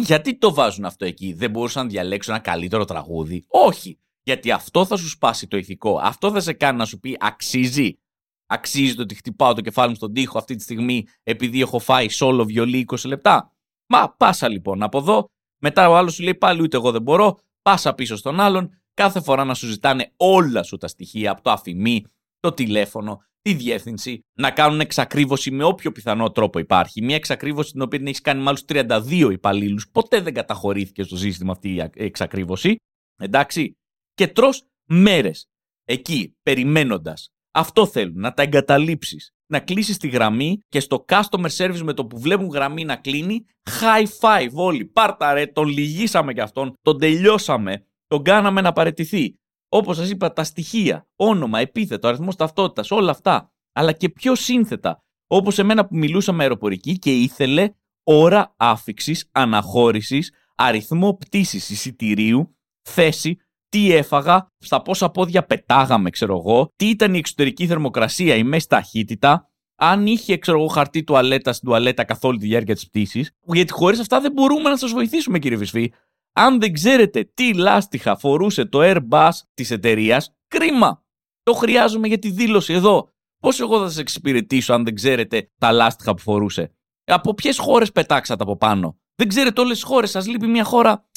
[0.00, 4.84] Γιατί το βάζουν αυτό εκεί, δεν μπορούσαν να διαλέξουν ένα καλύτερο τραγούδι; Όχι, γιατί αυτό
[4.84, 5.98] θα σου σπάσει το ηθικό.
[6.02, 7.98] Αυτό θα σε κάνει να σου πει αξίζει.
[8.46, 12.06] Αξίζει το ότι χτυπάω το κεφάλι μου στον τοίχο αυτή τη στιγμή επειδή έχω φάει
[12.10, 13.52] solo βιολί 20 λεπτά.
[13.86, 15.30] Μα πάσα λοιπόν από εδώ.
[15.62, 17.38] Μετά ο άλλος σου λέει πάλι ούτε εγώ δεν μπορώ.
[17.68, 21.50] Πάσα πίσω στον άλλον κάθε φορά να σου ζητάνε όλα σου τα στοιχεία από το
[21.50, 22.04] αφημί,
[22.40, 27.02] το τηλέφωνο, τη διεύθυνση, να κάνουν εξακρίβωση με όποιο πιθανό τρόπο υπάρχει.
[27.02, 29.88] Μια εξακρίβωση την οποία την έχεις κάνει με άλλου 32 υπαλλήλους.
[29.90, 32.76] Ποτέ δεν καταχωρήθηκε στο σύστημα αυτή η εξακρίβωση.
[33.16, 33.76] Εντάξει.
[34.14, 34.48] Και τρώ
[34.84, 35.44] μέρες
[35.84, 37.28] εκεί, περιμένοντας.
[37.50, 39.33] Αυτό θέλουν, να τα εγκαταλείψεις.
[39.54, 43.44] Να κλείσεις τη γραμμή και στο customer service με το που βλέπουν γραμμή να κλείνει,
[43.80, 44.84] high five όλοι.
[44.84, 49.38] Πάρτα ρε, τον λυγίσαμε κι αυτόν, τον τελειώσαμε τον κάναμε να παρετηθεί.
[49.68, 53.52] Όπως σας είπα, τα στοιχεία, όνομα, επίθετο, αριθμός ταυτότητας, όλα αυτά.
[53.72, 54.98] Αλλά και πιο σύνθετα.
[55.26, 57.70] Όπως εμένα που μιλούσα με αεροπορική και ήθελε
[58.04, 63.36] ώρα άφηξης, αναχώρησης, αριθμό πτήσης εισιτηρίου, θέση,
[63.74, 68.68] τι έφαγα, στα πόσα πόδια πετάγαμε, ξέρω εγώ, τι ήταν η εξωτερική θερμοκρασία, η μέση
[68.68, 73.30] ταχύτητα, αν είχε, ξέρω εγώ, χαρτί τουαλέτας στην τουαλέτα καθ' όλη τη διάρκεια της πτήσης.
[73.42, 75.92] Γιατί χωρίς αυτά δεν μπορούμε να σας βοηθήσουμε, κύριε Βυσφή.
[76.32, 81.04] Αν δεν ξέρετε τι λάστιχα φορούσε το Airbus της εταιρείας, κρίμα.
[81.42, 83.08] Το χρειάζομαι για τη δήλωση εδώ.
[83.38, 87.92] Πώς εγώ θα σας εξυπηρετήσω αν δεν ξέρετε τα λάστιχα που φορούσε; Από ποιες χώρες
[87.92, 91.08] πετάξατε από πάνω; Δεν ξέρετε όλες τις χώρες, σας λείπει μια χώρα.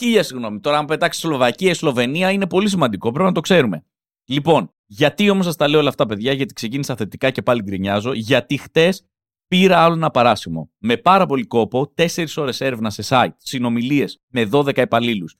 [0.00, 0.60] Κίλια συγγνώμη.
[0.60, 3.84] Τώρα αν πετάξει Σλοβακία, Σλοβενία είναι πολύ σημαντικό, πρέπει να το ξέρουμε.
[4.24, 8.12] Λοιπόν, γιατί όμως σας τα λέω όλα αυτά, παιδιά, γιατί ξεκίνησα θετικά και πάλι γκρινιάζω,
[8.12, 9.04] γιατί χτες
[9.50, 10.70] Πήρα άλλο ένα παράσημο.
[10.78, 15.36] Με πάρα πολύ κόπο, 4 ώρες έρευνα σε site, συνομιλίες με 12 υπαλλήλους,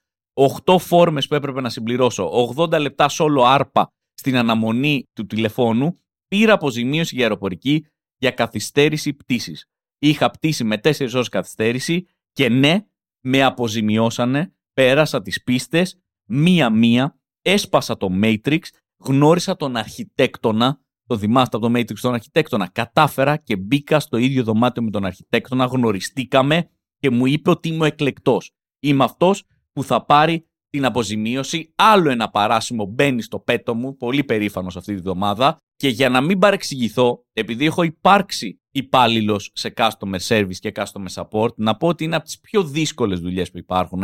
[0.64, 5.96] 8 φόρμες που έπρεπε να συμπληρώσω, 80 λεπτά solo άρπα στην αναμονή του τηλεφώνου,
[6.28, 9.64] πήρα αποζημίωση για αεροπορική για καθυστέρηση πτήσης.
[9.98, 12.86] Είχα πτήσει με 4 ώρες καθυστέρηση και ναι,
[13.20, 18.60] με αποζημιώσανε, πέρασα τις πίστες, μία-μία, έσπασα το Matrix,
[18.98, 20.80] γνώρισα τον αρχιτέκτονα
[21.10, 22.68] το θυμάστε από το Matrix τον αρχιτέκτονα.
[22.68, 27.82] Κατάφερα και μπήκα στο ίδιο δωμάτιο με τον αρχιτέκτονα, γνωριστήκαμε και μου είπε ότι είμαι
[27.82, 28.52] ο εκλεκτός.
[28.80, 31.72] Είμαι αυτός που θα πάρει την αποζημίωση.
[31.76, 35.56] Άλλο ένα παράσημο μπαίνει στο πέτο μου, πολύ περήφανος αυτή τη εβδομάδα.
[35.76, 41.54] Και για να μην παρεξηγηθώ, επειδή έχω υπάρξει υπάλληλος σε customer service και customer support,
[41.54, 44.02] να πω ότι είναι από τις πιο δύσκολες δουλειές που υπάρχουν.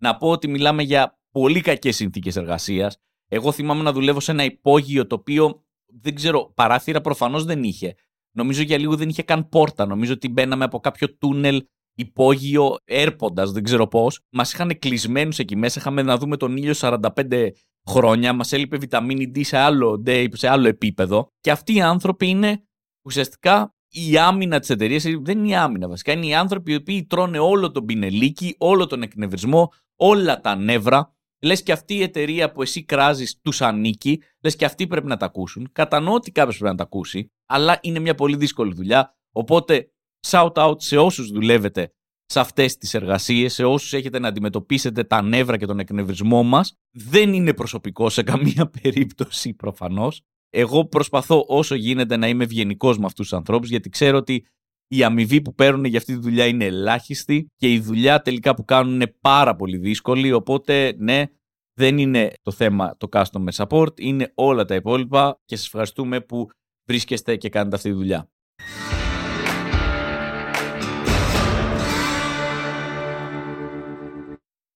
[0.00, 2.96] Να πω ότι μιλάμε για πολύ κακές συνθήκες εργασίας.
[3.28, 7.94] Εγώ θυμάμαι να δουλεύω σε ένα υπόγειο το οποίο δεν ξέρω, παράθυρα προφανώς δεν είχε.
[8.36, 9.86] Νομίζω για λίγο δεν είχε καν πόρτα.
[9.86, 11.66] Νομίζω ότι μπαίναμε από κάποιο τούνελ
[11.98, 14.20] υπόγειο έρποντας, δεν ξέρω πώς.
[14.32, 15.80] Μας είχαν κλεισμένους εκεί μέσα.
[15.80, 17.50] Είχαμε να δούμε τον ήλιο 45
[17.88, 18.32] χρόνια.
[18.32, 21.28] Μας έλειπε βιταμίνη D σε άλλο, σε άλλο επίπεδο.
[21.40, 22.62] Και αυτοί οι άνθρωποι είναι
[23.06, 25.02] ουσιαστικά η άμυνα της εταιρείας.
[25.02, 26.12] Δεν είναι η άμυνα βασικά.
[26.12, 31.12] Είναι οι άνθρωποι οι οποίοι τρώνε όλο τον πινελίκι, όλο τον εκνευρισμό, όλα τα νεύρα.
[31.42, 35.16] Λες και αυτή η εταιρεία που εσύ κράζεις τους ανήκει, λες και αυτοί πρέπει να
[35.16, 35.68] τα ακούσουν.
[35.72, 39.16] Κατανοώ ότι κάποιος πρέπει να τα ακούσει, αλλά είναι μια πολύ δύσκολη δουλειά.
[39.32, 39.92] Οπότε
[40.26, 41.92] shout out σε όσους δουλεύετε
[42.30, 46.74] σε αυτές τις εργασίες, σε όσους έχετε να αντιμετωπίσετε τα νεύρα και τον εκνευρισμό μας.
[46.90, 50.22] Δεν είναι προσωπικό σε καμία περίπτωση προφανώς.
[50.50, 54.46] Εγώ προσπαθώ όσο γίνεται να είμαι ευγενικός με αυτούς τους ανθρώπους γιατί ξέρω ότι
[54.88, 58.64] η αμοιβή που παίρνουν για αυτή τη δουλειά είναι ελάχιστη και η δουλειά τελικά που
[58.64, 60.32] κάνουν είναι πάρα πολύ δύσκολη.
[60.32, 61.24] Οπότε, ναι,
[61.78, 66.48] δεν είναι το θέμα το customer support, είναι όλα τα υπόλοιπα και σας ευχαριστούμε που
[66.88, 68.30] βρίσκεστε και κάνετε αυτή τη δουλειά.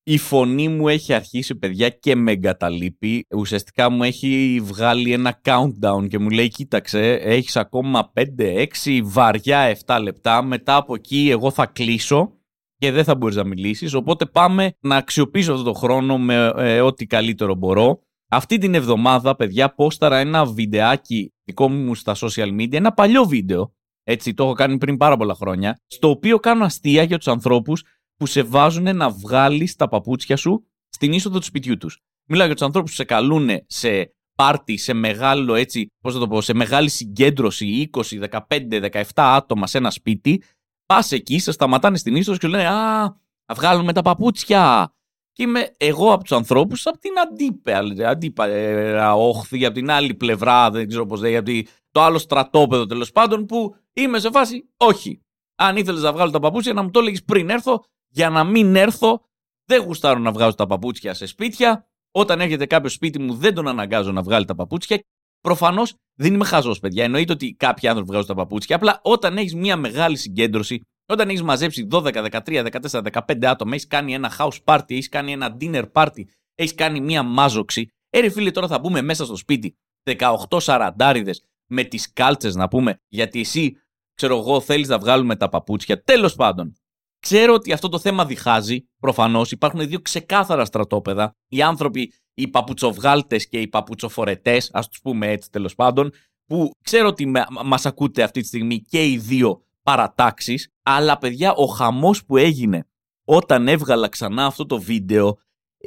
[0.05, 3.27] Η φωνή μου έχει αρχίσει, παιδιά, και με εγκαταλείπει.
[3.37, 9.77] Ουσιαστικά μου έχει βγάλει ένα countdown και μου λέει, κοίταξε, έχεις ακόμα 5, 6, βαριά
[9.87, 10.43] 7 λεπτά.
[10.43, 12.33] Μετά από εκεί εγώ θα κλείσω
[12.77, 13.95] και δεν θα μπορείς να μιλήσεις.
[13.95, 18.01] Οπότε πάμε να αξιοποιήσω αυτό το χρόνο με ε, ό,τι καλύτερο μπορώ.
[18.29, 23.75] Αυτή την εβδομάδα, παιδιά, πόσταρα ένα βιντεάκι δικό μου στα social media, ένα παλιό βίντεο,
[24.05, 27.85] έτσι, το έχω κάνει πριν πάρα πολλά χρόνια, στο οποίο κάνω αστεία για τους ανθρώπους
[28.23, 31.99] που σε βάζουν να βγάλεις τα παπούτσια σου στην είσοδο του σπιτιού τους.
[32.29, 36.29] Μιλάω για τους ανθρώπους που σε καλούν σε πάρτι, σε μεγάλο έτσι, πώς θα το
[36.29, 40.43] πω, σε μεγάλη συγκέντρωση 20, 15, 17 άτομα σε ένα σπίτι.
[40.87, 44.95] Πας εκεί, σε σταματάνε στην είσοδο και λένε Α, θα βγάλουμε τα παπούτσια.
[45.33, 50.71] Και είμαι εγώ από τους ανθρώπους από την αντίπαλη, αντίπαλα όχθη, από την άλλη πλευρά,
[50.71, 51.51] δεν ξέρω πώς λέει, από
[51.91, 55.23] το άλλο στρατόπεδο τέλος πάντων, που είμαι σε φάση όχι.
[55.55, 58.77] Αν ήθελες να βγάλω τα παπούτσια, να μου το έλεγες πριν έρθω για να μην
[58.77, 59.25] έρθω.
[59.64, 61.87] Δεν γουστάρω να βγάζω τα παπούτσια σε σπίτια.
[62.11, 65.01] Όταν έρχεται κάποιος σπίτι μου, δεν τον αναγκάζω να βγάλει τα παπούτσια.
[65.40, 67.05] Προφανώς δεν είμαι χαζός, παιδιά.
[67.05, 68.77] Εννοείται ότι κάποιοι άνθρωποι βγάζουν τα παπούτσια.
[68.77, 73.87] Απλά όταν έχεις μια μεγάλη συγκέντρωση, όταν έχεις μαζέψει 12, 13, 14, 15 άτομα, έχεις
[73.87, 76.22] κάνει ένα house party, έχεις κάνει ένα dinner party,
[76.55, 77.88] έχεις κάνει μια μάζοξη.
[78.11, 83.01] Έρε φίλε, τώρα θα μπούμε μέσα στο σπίτι 18 σαραντάριδες με τις κάλτσες να πούμε,
[83.09, 83.77] γιατί εσύ,
[84.14, 86.03] ξέρω εγώ, θέλεις να βγάλουμε τα παπούτσια.
[86.03, 86.75] Τέλος πάντων,
[87.23, 89.51] Ξέρω ότι αυτό το θέμα διχάζει, προφανώς.
[89.51, 91.37] Υπάρχουν δύο ξεκάθαρα στρατόπεδα.
[91.49, 96.13] Οι άνθρωποι, οι παπουτσοβγάλτες και οι παπουτσοφορετές, ας τους πούμε έτσι τέλος πάντων,
[96.47, 97.27] που ξέρω ότι
[97.65, 100.69] μας ακούτε αυτή τη στιγμή και οι δύο παρατάξεις.
[100.83, 102.87] Αλλά παιδιά, ο χαμός που έγινε
[103.25, 105.39] όταν έβγαλα ξανά αυτό το βίντεο,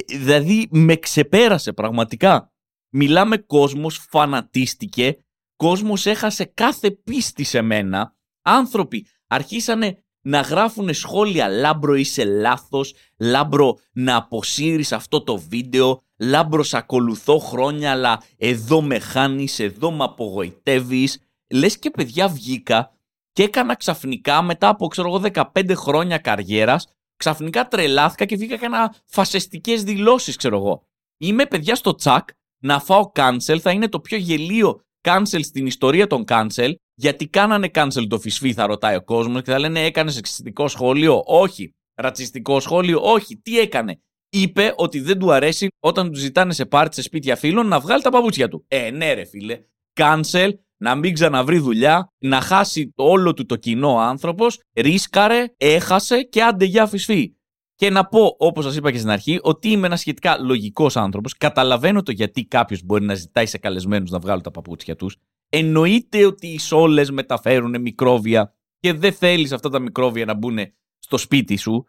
[0.08, 2.54] δηλαδή με ξεπέρασε πραγματικά.
[2.89, 5.17] Μιλάμε κόσμος φανατίστηκε,
[5.56, 13.77] κόσμος έχασε κάθε πίστη σε μένα, άνθρωποι αρχίσανε να γράφουν σχόλια «Λάμπρο είσαι λάθος», «Λάμπρο
[13.91, 20.03] να αποσύρεις αυτό το βίντεο», «Λάμπρο σε ακολουθώ χρόνια αλλά εδώ με χάνεις, εδώ με
[20.03, 21.19] απογοητεύεις».
[21.53, 22.91] Λες και παιδιά βγήκα
[23.31, 25.21] και έκανα ξαφνικά μετά από ξέρω εγώ
[25.53, 30.88] 15 χρόνια καριέρας ξαφνικά τρελάθηκα και βγήκα έκανα φασιστικές δηλώσεις ξέρω εγώ.
[31.17, 36.08] Είμαι παιδιά στο τσακ να φάω cancel, θα είναι το πιο γελίο cancel στην ιστορία
[36.08, 40.13] των cancel γιατί κάνανε cancel το φυσφί, θα ρωτάει ο κόσμος και θα λένε έκανες
[40.13, 41.70] σεξιστικό σχόλιο; Όχι.
[41.96, 43.38] Ρατσιστικό σχόλιο; Όχι.
[43.38, 47.68] Τι έκανε; Είπε ότι δεν του αρέσει όταν του ζητάνε σε πάρτι σε σπίτια φίλων
[47.68, 48.65] να βγάλει τα παπούτσια του.
[48.68, 49.62] Ε, ναι, ρε φίλε.
[49.94, 56.44] Cancel, να μην ξαναβρει δουλειά, να χάσει όλο του το κοινό άνθρωπος, ρίσκαρε, έχασε και
[56.44, 57.36] άντε για φυσφί.
[57.75, 61.38] Και να πω, όπως σας είπα και στην αρχή, ότι είμαι ένας σχετικά λογικός άνθρωπος.
[61.38, 65.17] Καταλαβαίνω το γιατί κάποιος μπορεί να ζητάει σε καλεσμένους να βγάλουν τα παπούτσια τους.
[65.49, 70.57] Εννοείται ότι οι σόλες μεταφέρουν μικρόβια και δεν θέλεις αυτά τα μικρόβια να μπουν
[70.99, 71.85] στο σπίτι σου.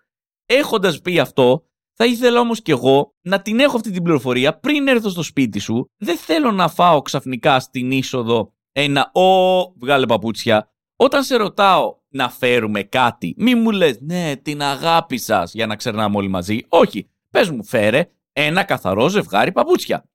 [0.46, 4.88] Έχοντας πει αυτό, θα ήθελα όμως κι εγώ να την έχω αυτή την πληροφορία πριν
[4.88, 5.90] έρθω στο σπίτι σου.
[5.96, 10.70] Δεν θέλω να φάω ξαφνικά στην είσοδο ένα «Ω, βγάλε παπούτσια».
[10.96, 15.76] Όταν σε ρωτάω να φέρουμε κάτι, μη μου λες «Ναι, την αγάπη σας» για να
[15.76, 16.60] ξερνάμε όλοι μαζί.
[16.68, 20.08] Όχι, πες μου φέρε ένα καθαρό ζευγάρι παπούτσια.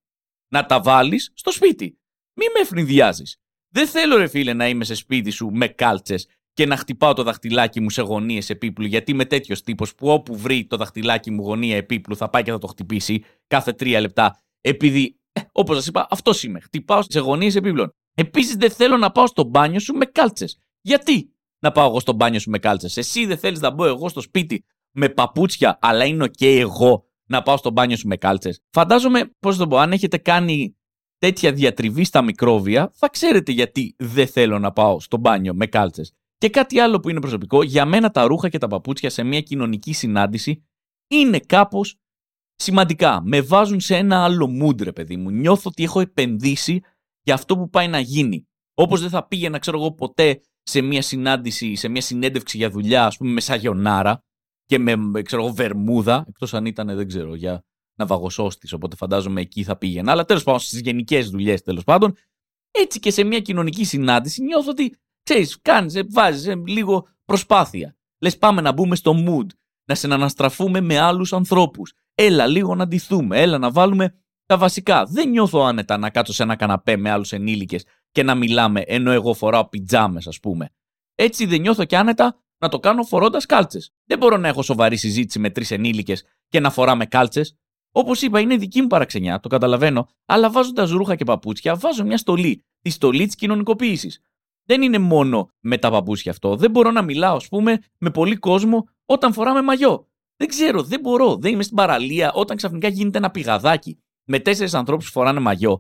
[0.48, 2.00] Να τα βάλεις στο σπίτι.
[2.34, 3.24] Μη με ευνηδιάζει.
[3.74, 7.24] Δεν θέλω, ρε φίλε, να είμαι σε σπίτι σου με κάλτσες και να χτυπάω το
[7.24, 11.44] δαχτυλάκι μου σε γωνίες επίπλου, γιατί είμαι τέτοιος τύπος που όπου βρει το δαχτυλάκι μου
[11.44, 15.88] γωνία επίπλου θα πάει και θα το χτυπήσει κάθε τρία λεπτά, επειδή, ε, όπως σας
[15.88, 16.60] είπα, αυτός είμαι.
[16.60, 17.94] Χτυπάω σε γωνίες επίπλων.
[18.13, 20.60] Επίσης, δεν θέλω να πάω στο μπάνιο σου με κάλτσες.
[20.82, 24.10] Γιατί να πάω εγώ στο μπάνιο σου με κάλτσες; Εσύ δεν θέλεις να μπω εγώ
[24.10, 28.62] στο σπίτι με παπούτσια, αλλά είναι οκ εγώ να πάω στο μπάνιο σου με κάλτσες;
[28.72, 30.76] Φαντάζομαι, πώς το πω, αν έχετε κάνει
[31.17, 36.13] τέτοια διατριβή στα μικρόβια, θα ξέρετε γιατί δεν θέλω να πάω στο μπάνιο με κάλτσες.
[36.38, 39.41] Και κάτι άλλο που είναι προσωπικό, για μένα τα ρούχα και τα παπούτσια σε μια
[39.41, 40.63] κοινωνική συνάντηση
[41.08, 41.96] είναι κάπως
[42.56, 43.22] σημαντικά.
[43.26, 45.30] Με βάζουν σε ένα άλλο mood, ρε παιδί μου.
[45.30, 46.82] Νιώθω ότι έχω επενδύσει
[47.22, 48.48] για αυτό που πάει να γίνει.
[48.74, 53.06] Όπως δεν θα πήγαινα, ξέρω εγώ, ποτέ σε μια συνάντηση, σε μια συνέντευξη για δουλειά,
[53.06, 54.24] ας πούμε, με σαγιονάρα
[54.65, 57.63] και με, ξέρω εγώ, βερμούδα, εκτός αν ήταν, δεν ξέρω, για
[57.95, 58.74] ναυαγοσώστη.
[58.74, 60.12] Οπότε φαντάζομαι εκεί θα πήγαινα.
[60.12, 62.15] Αλλά τέλος πάντων, στις γενικές δουλειές, τέλος πάντων,
[62.71, 67.95] έτσι και σε μια κοινωνική συνάντηση νιώθω ότι ξέρεις, κάνεις, ε, βάζεις ε, λίγο προσπάθεια.
[68.21, 69.45] Λες, πάμε να μπούμε στο mood,
[69.86, 71.93] να συναναστραφούμε με άλλους ανθρώπους.
[72.15, 75.06] Έλα λίγο να ντυθούμε, έλα να βάλουμε τα βασικά.
[75.06, 79.12] Δεν νιώθω άνετα να κάτσω σε ένα καναπέ με άλλους ενήλικες και να μιλάμε ενώ
[79.12, 80.69] εγώ φοράω πιτζάμες, ας πούμε.
[81.15, 83.93] Έτσι δεν νιώθω και άνετα να το κάνω φορώντας κάλτσες.
[84.06, 87.56] Δεν μπορώ να έχω σοβαρή συζήτηση με τρεις ενήλικες και να φοράμε κάλτσες.
[87.91, 92.17] Όπως είπα, είναι δική μου παραξενιά, το καταλαβαίνω, αλλά βάζοντας ρούχα και παπούτσια, βάζω μια
[92.17, 92.65] στολή.
[92.82, 94.21] Τη στολή της κοινωνικοποίησης.
[94.65, 96.56] Δεν είναι μόνο με τα παπούτσια αυτό.
[96.56, 100.08] Δεν μπορώ να μιλάω, ας πούμε, με πολύ κόσμο όταν φοράμε μαγιό.
[100.36, 101.36] Δεν ξέρω, δεν μπορώ.
[101.36, 105.80] Δεν είμαι στην παραλία όταν ξαφνικά γίνεται ένα πηγαδάκι με τέσσερις ανθρώπους που φοράνε μαγιό.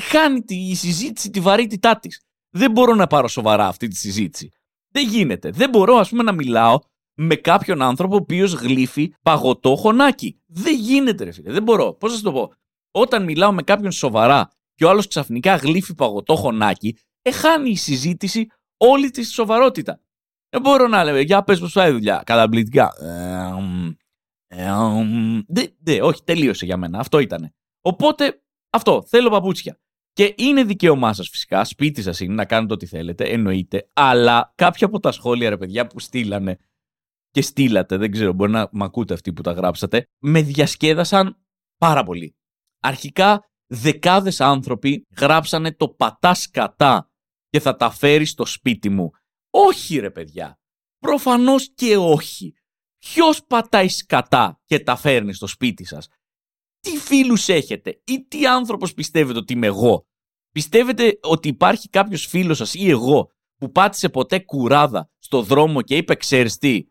[0.00, 2.20] Χάνει τη συζήτηση τη βαρύτητά της.
[2.50, 4.48] Δεν μπορώ να πάρω σοβαρά αυτή τη συζήτηση.
[4.92, 5.50] Δεν γίνεται.
[5.50, 6.78] Δεν μπορώ, ας πούμε, να μιλάω
[7.14, 10.40] με κάποιον άνθρωπο ο οποίος γλύφει παγωτό χωνάκι.
[10.46, 11.52] Δεν γίνεται, ρε φίλε.
[11.52, 11.92] Δεν μπορώ.
[11.92, 12.52] Πώς θα το πω;
[12.90, 18.46] Όταν μιλάω με κάποιον σοβαρά και ο άλλος ξαφνικά γλύφει παγωτό χωνάκι, εχάνει η συζήτηση
[18.76, 20.00] όλη της σοβαρότητα.
[20.48, 22.92] Δεν μπορώ να λέω, για πες πως πάει η δουλειά, καταπληκτικά.
[25.78, 27.54] Δε, όχι, τελείωσε για μένα, αυτό ήτανε.
[27.80, 29.78] Οπότε, αυτό, θέλω παπούτσια.
[30.12, 33.88] Και είναι δικαίωμά σας φυσικά, σπίτι σας είναι να κάνετε ό,τι θέλετε, εννοείται.
[33.92, 36.58] Αλλά κάποια από τα σχόλια, ρε παιδιά, που στείλανε
[37.30, 41.36] και στείλατε, δεν ξέρω, μπορεί να μ' ακούτε αυτοί που τα γράψατε, με διασκέδασαν
[41.78, 42.36] πάρα πολύ.
[42.82, 47.10] Αρχικά, δεκάδες άνθρωποι γράψανε το πατάς κατά
[47.48, 49.10] και θα τα φέρεις στο σπίτι μου.
[49.50, 50.58] Όχι ρε παιδιά,
[50.98, 52.54] προφανώς και όχι.
[52.98, 56.08] Ποιος πατάει σκατά και τα φέρνει στο σπίτι σας;
[56.80, 60.04] Τι φίλους έχετε ή τι άνθρωπος πιστεύετε ότι είμαι εγώ;
[60.52, 65.96] Πιστεύετε ότι υπάρχει κάποιος φίλος σας ή εγώ που πάτησε ποτέ κουράδα στο δρόμο και
[65.96, 66.86] είπε ξέρεις τι.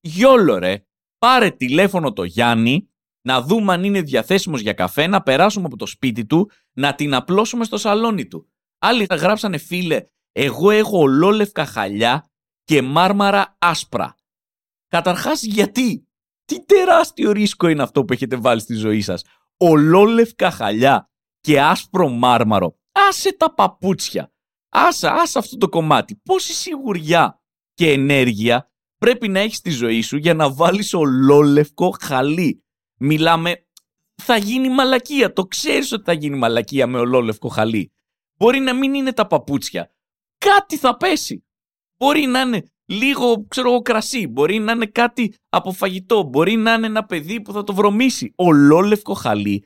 [0.00, 0.84] Γιόλο ρε,
[1.18, 2.90] πάρε τηλέφωνο το Γιάννη
[3.22, 7.14] να δούμε αν είναι διαθέσιμος για καφέ, να περάσουμε από το σπίτι του, να την
[7.14, 8.50] απλώσουμε στο σαλόνι του.
[8.78, 12.30] Άλλοι θα γράψανε φίλε, εγώ έχω ολόλευκα χαλιά
[12.64, 14.14] και μάρμαρα άσπρα.
[14.88, 16.08] Καταρχάς γιατί,
[16.50, 19.22] τι τεράστιο ρίσκο είναι αυτό που έχετε βάλει στη ζωή σας.
[19.56, 21.10] Ολόλευκα χαλιά
[21.40, 22.78] και άσπρο μάρμαρο.
[23.08, 24.32] Άσε τα παπούτσια.
[24.68, 26.16] Άσε, άσε αυτό το κομμάτι.
[26.16, 27.40] Πόση σιγουριά
[27.74, 32.64] και ενέργεια πρέπει να έχεις στη ζωή σου για να βάλεις ολόλευκο χαλί.
[32.96, 33.66] Μιλάμε,
[34.14, 35.32] θα γίνει μαλακία.
[35.32, 37.92] Το ξέρεις ότι θα γίνει μαλακία με ολόλευκο χαλί.
[38.36, 39.90] Μπορεί να μην είναι τα παπούτσια.
[40.38, 41.44] Κάτι θα πέσει.
[41.96, 44.26] Μπορεί να είναι λίγο, ξέρω εγώ, κρασί.
[44.26, 46.22] Μπορεί να είναι κάτι από φαγητό.
[46.22, 48.32] Μπορεί να είναι ένα παιδί που θα το βρωμίσει.
[48.36, 49.64] Ολόλευκο χαλί.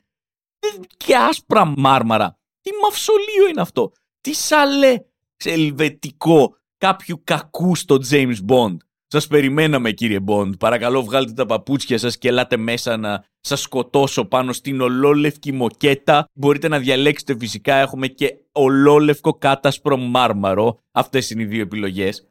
[0.97, 2.37] Και άσπρα μάρμαρα.
[2.61, 3.91] Τι μαυσολείο είναι αυτό.
[4.21, 4.95] Τι σαλέ
[5.43, 8.77] ελβετικό κάποιου κακού στο James Bond.
[9.07, 10.53] Σας περιμέναμε, κύριε Μποντ.
[10.55, 16.25] Παρακαλώ, βγάλτε τα παπούτσια σας και ελάτε μέσα να σας σκοτώσω πάνω στην ολόλευκη μοκέτα.
[16.33, 17.75] Μπορείτε να διαλέξετε φυσικά.
[17.75, 20.79] Έχουμε και ολόλευκο κάτασπρο μάρμαρο.
[20.91, 22.27] Αυτές είναι οι δύο επιλογές.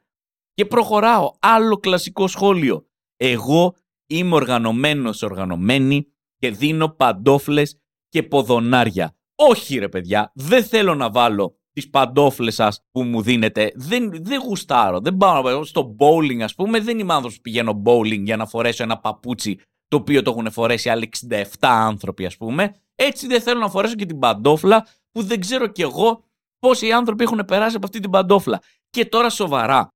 [0.55, 1.31] Και προχωράω.
[1.41, 2.87] Άλλο κλασικό σχόλιο.
[3.17, 3.75] Εγώ
[4.07, 6.07] είμαι οργανωμένος, οργανωμένη
[6.39, 9.17] και δίνω παντόφλες και ποδονάρια.
[9.35, 13.73] Όχι, ρε παιδιά, δεν θέλω να βάλω τις παντόφλες σας που μου δίνετε.
[13.75, 15.01] Δεν, δεν γουστάρω.
[15.01, 16.81] Δεν πάω στο bowling, ας πούμε.
[16.81, 20.51] Δεν είμαι άνθρωπος που πηγαίνω bowling για να φορέσω ένα παπούτσι το οποίο το έχουν
[20.51, 22.75] φορέσει άλλοι 67 άνθρωποι, ας πούμε.
[22.95, 26.25] Έτσι δεν θέλω να φορέσω και την παντόφλα που δεν ξέρω κι εγώ
[26.59, 28.63] πόσοι άνθρωποι έχουν περάσει από αυτή την παντόφλα.
[28.91, 29.94] Και τώρα σοβαρά.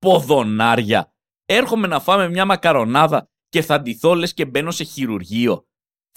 [0.00, 1.12] Ποδονάρια.
[1.46, 5.64] Έρχομαι να φάμε μια μακαρονάδα και θα ντυθώ λες και μπαίνω σε χειρουργείο.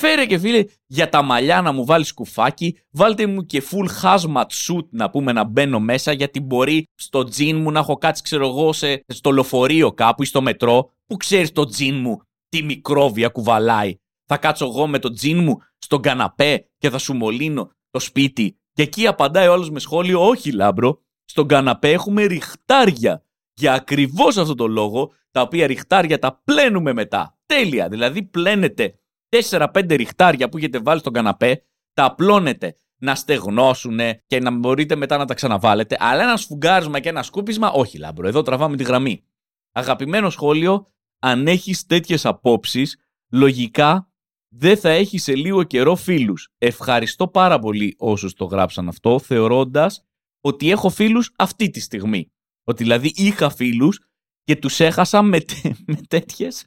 [0.02, 4.46] Φέρε και φίλε για τα μαλλιά να μου βάλεις κουφάκι, βάλτε μου και full hazmat
[4.46, 8.48] suit να πούμε να μπαίνω μέσα γιατί μπορεί στο τζιν μου να έχω κάτσει ξέρω
[8.48, 13.30] εγώ σε, στο λεωφορείο κάπου ή στο μετρό που ξέρεις το τζιν μου τι μικρόβια
[13.30, 13.96] κουβαλάει.
[14.26, 18.58] Θα κάτσω εγώ με το τζιν μου στον καναπέ και θα σου μολύνω το σπίτι
[18.74, 23.24] και εκεί απαντάει ο άλλος με σχόλιο όχι λάμπρο, στον καναπέ έχουμε ριχτάρια
[23.56, 27.38] Για ακριβώς αυτό το λόγο, τα οποία ριχτάρια τα πλένουμε μετά.
[27.46, 27.90] Τέλεια.
[27.90, 31.64] Δηλαδή, πλένετε 4-5 ριχτάρια που έχετε βάλει στον καναπέ,
[31.94, 35.98] τα απλώνετε να στεγνώσουν και να μπορείτε μετά να τα ξαναβάλετε.
[36.00, 38.28] Αλλά ένα σφουγγάρισμα και ένα σκούπισμα, όχι λάμπρο.
[38.28, 39.24] Εδώ τραβάμε τη γραμμή.
[39.72, 40.86] Αγαπημένο σχόλιο,
[41.20, 42.98] αν έχεις τέτοιες απόψεις,
[43.32, 44.08] λογικά
[44.56, 46.50] δεν θα έχεις σε λίγο καιρό φίλους.
[46.58, 50.06] Ευχαριστώ πάρα πολύ όσους το γράψαν αυτό, θεωρώντας
[50.42, 52.33] ότι έχω φίλους αυτή τη στιγμή.
[52.64, 54.00] Ότι δηλαδή είχα φίλους
[54.44, 55.40] και τους έχασα με,
[55.88, 56.66] με τέτοιες.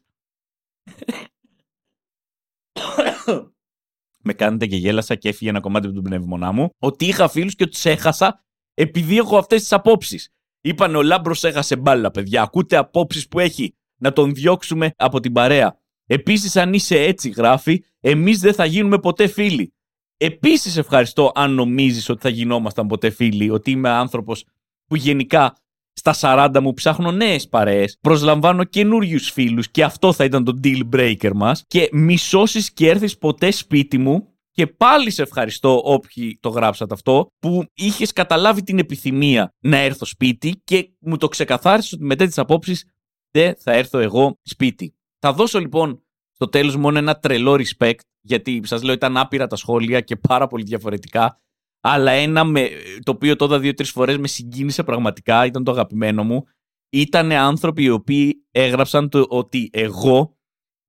[4.22, 6.68] με κάνετε και γέλασα και έφυγε ένα κομμάτι από τον πνεύμονά μου.
[6.78, 10.30] Ότι είχα φίλους και τους έχασα επειδή έχω αυτές τις απόψεις.
[10.60, 12.42] Είπαν ο Λάμπρος έχασε μπάλα, παιδιά.
[12.42, 13.74] Ακούτε απόψεις που έχει.
[13.98, 15.78] Να τον διώξουμε από την παρέα.
[16.06, 19.74] Επίσης, αν είσαι έτσι, γράφει, εμείς δεν θα γίνουμε ποτέ φίλοι.
[20.16, 24.44] Επίσης, ευχαριστώ αν νομίζεις ότι θα γινόμασταν ποτέ φίλοι, ότι είμαι άνθρωπος
[24.86, 25.56] που γενικά
[25.98, 30.80] στα 40 μου ψάχνω νέες παρέες, προσλαμβάνω καινούριους φίλους και αυτό θα ήταν το deal
[30.92, 31.64] breaker μας.
[31.66, 34.30] Και μη σώσει και έρθεις ποτέ σπίτι μου.
[34.50, 40.04] Και πάλι σε ευχαριστώ όποιοι το γράψατε αυτό, που είχες καταλάβει την επιθυμία να έρθω
[40.04, 42.84] σπίτι και μου το ξεκαθάρισες ότι μετά τις απόψεις
[43.30, 44.94] δεν θα έρθω εγώ σπίτι.
[45.18, 49.56] Θα δώσω λοιπόν στο τέλος μόνο ένα τρελό respect, γιατί σας λέω ήταν άπειρα τα
[49.56, 51.40] σχόλια και πάρα πολύ διαφορετικά.
[51.88, 52.68] Αλλά ένα με,
[53.02, 56.44] το οποίο τώρα δύο-τρεις φορές με συγκίνησε πραγματικά, ήταν το αγαπημένο μου.
[56.90, 60.38] Ήταν άνθρωποι οι οποίοι έγραψαν το ότι εγώ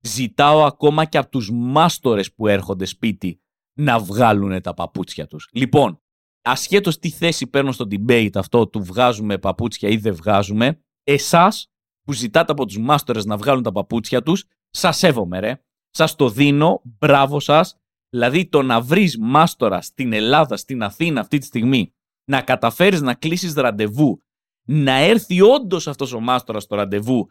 [0.02, 3.42] ζητάω ακόμα και από τους μάστορες που έρχονται σπίτι
[3.80, 5.50] να βγάλουν τα παπούτσια τους.
[5.52, 6.02] Λοιπόν,
[6.42, 11.72] ασχέτως τι θέση παίρνω στο debate αυτό του βγάζουμε παπούτσια ή δεν βγάζουμε, εσάς
[12.04, 15.62] που ζητάτε από τους μάστορες να βγάλουν τα παπούτσια τους, σας σέβομαι ρε.
[15.90, 17.78] Σας το δίνω, μπράβο σας.
[18.10, 21.94] Δηλαδή το να βρεις μάστορα στην Ελλάδα, στην Αθήνα αυτή τη στιγμή,
[22.30, 24.22] να καταφέρεις να κλείσεις ραντεβού,
[24.68, 27.26] να έρθει όντως αυτός ο μάστορας στο ραντεβού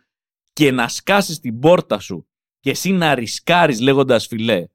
[0.53, 2.29] και να σκάσεις την πόρτα σου
[2.61, 4.67] και εσύ να ρισκάρεις λέγοντας φιλέ,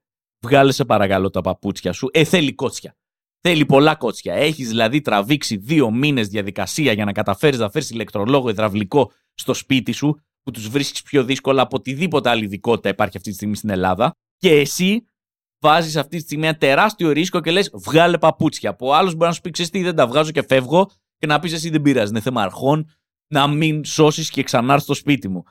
[0.44, 2.96] βγάλε σε παρακαλώ τα παπούτσια σου, ε θέλει κότσια.
[3.44, 4.34] Θέλει πολλά κότσια.
[4.34, 9.92] Έχεις δηλαδή τραβήξει δύο μήνες διαδικασία για να καταφέρεις να φέρεις ηλεκτρολόγο υδραυλικό στο σπίτι
[9.92, 13.70] σου, που τους βρίσκεις πιο δύσκολα από οτιδήποτε άλλη ειδικότητα υπάρχει αυτή τη στιγμή στην
[13.70, 14.12] Ελλάδα.
[14.36, 15.04] Και εσύ
[15.62, 18.70] βάζεις αυτή τη στιγμή ένα τεράστιο ρίσκο και λες: Βγάλε παπούτσια.
[18.70, 21.38] Από άλλο μπορεί να σου πει: Ξέρεις τι, δεν τα βγάζω και φεύγω, και να
[21.38, 22.10] πεις: Εσύ δεν πειράζει.
[22.10, 22.90] Είναι θέμα αρχών
[23.32, 25.42] να μην σώσεις και ξανάρθει στο σπίτι μου.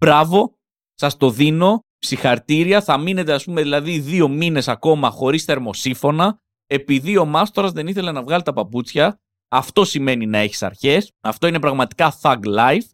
[0.00, 0.58] Μπράβο,
[0.94, 1.84] σας το δίνω.
[1.98, 2.82] Συγχαρτήρια.
[2.82, 8.12] Θα μείνετε, ας πούμε, δηλαδή δύο μήνες ακόμα χωρίς θερμοσύφωνα επειδή ο μάστορας δεν ήθελε
[8.12, 9.20] να βγάλει τα παπούτσια.
[9.48, 11.12] Αυτό σημαίνει να έχεις αρχές.
[11.20, 12.88] Αυτό είναι πραγματικά thug life.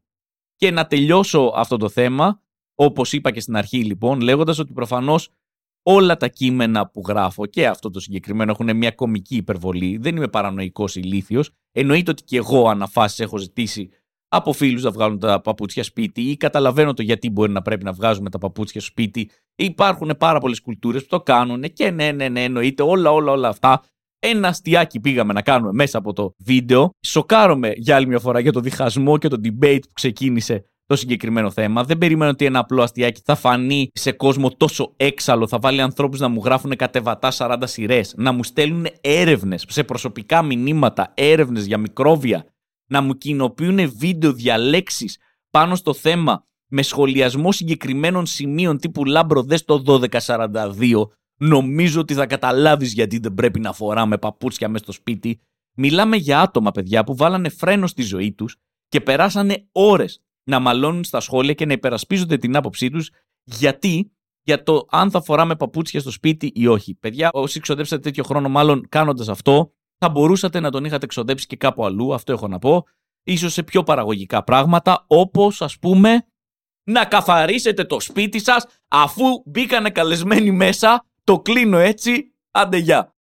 [0.57, 2.41] Και να τελειώσω αυτό το θέμα,
[2.75, 5.31] όπως είπα και στην αρχή λοιπόν, λέγοντας ότι προφανώς
[5.89, 9.97] όλα τα κείμενα που γράφω και αυτό το συγκεκριμένο έχουν μια κομική υπερβολή.
[9.97, 11.51] Δεν είμαι παρανοϊκός ηλίθιος.
[11.73, 13.91] Εννοείται ότι και εγώ αναφάσεις έχω ζητήσει
[14.29, 17.93] από φίλους να βγάλουν τα παπούτσια σπίτι ή καταλαβαίνω το γιατί μπορεί να πρέπει να
[17.93, 19.31] βγάζουμε τα παπούτσια σπίτι.
[19.57, 23.49] Υπάρχουν πάρα πολλές κουλτούρες που το κάνουν και ναι, ναι, ναι, εννοείται όλα, όλα, όλα
[23.49, 23.83] αυτά.
[24.19, 26.91] Ένα αστιάκι πήγαμε να κάνουμε μέσα από το βίντεο.
[27.07, 31.51] Σοκάρομαι για άλλη μια φορά για το διχασμό και το debate που ξεκίνησε το συγκεκριμένο
[31.51, 31.85] θέμα.
[31.85, 35.49] Δεν περίμενα ότι ένα απλό αστιάκι θα φανεί σε κόσμο τόσο έξαλλο.
[35.49, 40.43] Θα βάλει ανθρώπους να μου γράφουν κατεβατά 40 σειρές, να μου στέλνουν έρευνες σε προσωπικά
[40.43, 42.47] μηνύματα, έρευνες για μικρόβια,
[42.87, 45.19] να μου κοινοποιούν βίντεο διαλέξεις
[45.51, 49.83] πάνω στο θέμα με σχολιασμό συγκεκριμένων σημείων τύπου λάμπρο δες το
[50.27, 55.41] 1242 νομίζω ότι θα καταλάβεις γιατί δεν πρέπει να φοράμε παπούτσια μέσα στο σπίτι
[55.77, 58.57] μιλάμε για άτομα παιδιά που βάλανε φρένο στη ζωή τους
[58.89, 63.11] και περάσανε ώρες να μαλώνουν στα σχόλια και να υπερασπίζονται την άποψή τους
[63.45, 64.11] γιατί;
[64.43, 66.95] Για το αν θα φοράμε παπούτσια στο σπίτι ή όχι.
[66.95, 71.57] Παιδιά, όσοι ξοδέψατε τέτοιο χρόνο, μάλλον κάνοντας αυτό, θα μπορούσατε να τον είχατε εξοδέψει και
[71.57, 72.85] κάπου αλλού, αυτό έχω να πω,
[73.23, 76.27] ίσως σε πιο παραγωγικά πράγματα, όπως ας πούμε
[76.85, 83.16] να καθαρίσετε το σπίτι σας αφού μπήκανε καλεσμένοι μέσα, το κλείνω έτσι, άντε γεια.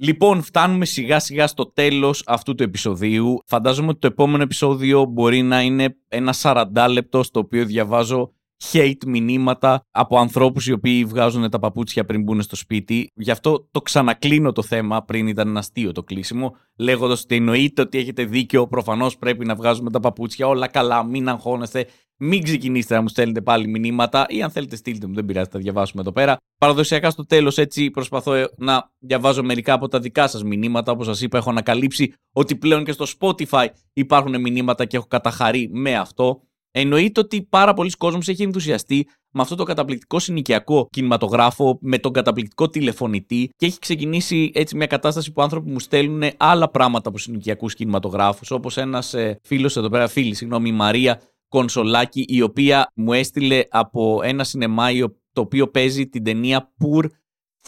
[0.00, 3.42] Λοιπόν, φτάνουμε σιγά σιγά στο τέλος αυτού του επεισοδίου.
[3.46, 8.32] Φαντάζομαι ότι το επόμενο επεισόδιο μπορεί να είναι ένα 40 λεπτό στο οποίο διαβάζω
[8.72, 13.10] hate μηνύματα από ανθρώπους οι οποίοι βγάζουν τα παπούτσια πριν μπουν στο σπίτι.
[13.14, 17.82] Γι' αυτό το ξανακλίνω το θέμα, πριν ήταν ένα αστείο το κλείσιμο, λέγοντας ότι εννοείται
[17.82, 21.86] ότι έχετε δίκιο, προφανώς πρέπει να βγάζουμε τα παπούτσια, όλα καλά, μην αγχώνεστε,
[22.16, 25.58] μην ξεκινήσετε να μου στέλνετε πάλι μηνύματα ή αν θέλετε στείλτε μου, δεν πειράζει, θα
[25.58, 26.36] διαβάσουμε εδώ πέρα.
[26.58, 30.92] Παραδοσιακά στο τέλος έτσι προσπαθώ να διαβάζω μερικά από τα δικά σας μηνύματα.
[30.92, 35.68] Όπως σας είπα, έχω ανακαλύψει ότι πλέον και στο Spotify υπάρχουν μηνύματα και έχω καταχαρεί
[35.72, 36.42] με αυτό.
[36.80, 42.12] Εννοείται ότι πάρα πολλοί κόσμος έχει ενθουσιαστεί με αυτό το καταπληκτικό συνοικιακό κινηματογράφο, με τον
[42.12, 47.18] καταπληκτικό τηλεφωνητή και έχει ξεκινήσει έτσι μια κατάσταση που άνθρωποι μου στέλνουν άλλα πράγματα από
[47.18, 52.92] συνοικιακούς κινηματογράφους, όπως ένας ε, φίλος εδώ πέρα, φίλη, συγγνώμη, η Μαρία Κονσολάκη, η οποία
[52.94, 54.88] μου έστειλε από ένα σινεμά
[55.32, 57.04] το οποίο παίζει την ταινία Poor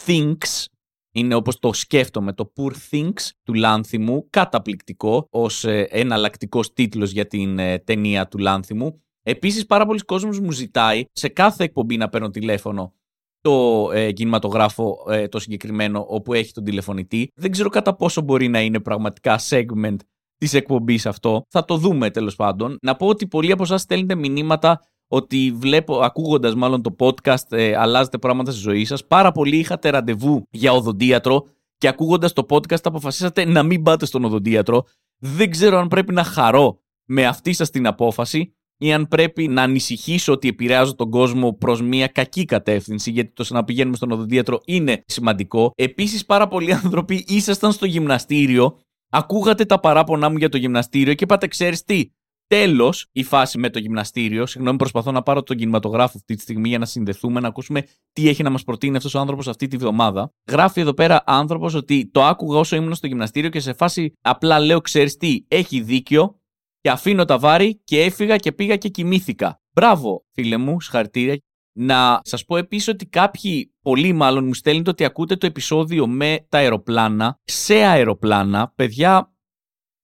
[0.05, 0.65] Things,
[1.11, 7.27] είναι όπως το σκέφτομαι, το Poor Things του Λάνθιμου, καταπληκτικό ως ε, εναλλακτικός τίτλος για
[7.27, 9.03] την ε, ταινία του Λάνθιμου.
[9.23, 12.93] Επίσης πάρα πολλοί κόσμος μου ζητάει σε κάθε εκπομπή να παίρνω τηλέφωνο
[13.41, 17.31] το ε, κινηματογράφο ε, το συγκεκριμένο όπου έχει τον τηλεφωνητή.
[17.35, 19.95] Δεν ξέρω κατά πόσο μπορεί να είναι πραγματικά segment
[20.37, 21.43] της εκπομπής αυτό.
[21.49, 22.77] Θα το δούμε τέλος πάντων.
[22.81, 24.81] Να πω ότι πολλοί από εσάς στέλνετε μηνύματα
[25.13, 29.07] ότι βλέπω, ακούγοντας μάλλον το podcast, ε, αλλάζετε πράγματα στη ζωή σας.
[29.07, 31.45] Πάρα πολλοί είχατε ραντεβού για οδοντίατρο
[31.77, 34.83] και ακούγοντας το podcast αποφασίσατε να μην πάτε στον οδοντίατρο.
[35.17, 39.61] Δεν ξέρω αν πρέπει να χαρώ με αυτή σας την απόφαση ή αν πρέπει να
[39.61, 44.61] ανησυχήσω ότι επηρεάζω τον κόσμο προς μια κακή κατεύθυνση, γιατί το να πηγαίνουμε στον οδοντίατρο
[44.65, 45.71] είναι σημαντικό.
[45.75, 48.77] Επίσης, πάρα πολλοί άνθρωποι ήσασταν στο γυμναστήριο,
[49.09, 52.05] ακούγατε τα παράπονά μου για το γυμναστήριο και είπατε, ξέρεις τι,
[52.51, 54.45] Τέλος, η φάση με το γυμναστήριο.
[54.45, 57.83] Συγγνώμη, προσπαθώ να πάρω τον κινηματογράφο αυτή τη στιγμή για να συνδεθούμε, να ακούσουμε
[58.13, 60.33] τι έχει να μας προτείνει αυτός ο άνθρωπος αυτή τη βδομάδα.
[60.49, 64.59] Γράφει εδώ πέρα άνθρωπος ότι το άκουγα όσο ήμουν στο γυμναστήριο και σε φάση απλά
[64.59, 66.39] λέω: Ξέρεις τι, έχει δίκιο
[66.81, 69.61] και αφήνω τα βάρη και έφυγα και πήγα και κοιμήθηκα.
[69.71, 71.37] Μπράβο, φίλε μου, συγχαρητήρια.
[71.73, 76.45] Να σας πω επίσης ότι κάποιοι, πολλοί μάλλον, μου στέλνετε ότι ακούτε το επεισόδιο με
[76.49, 77.39] τα αεροπλάνα.
[77.43, 79.30] Σε αεροπλάνα, παιδιά,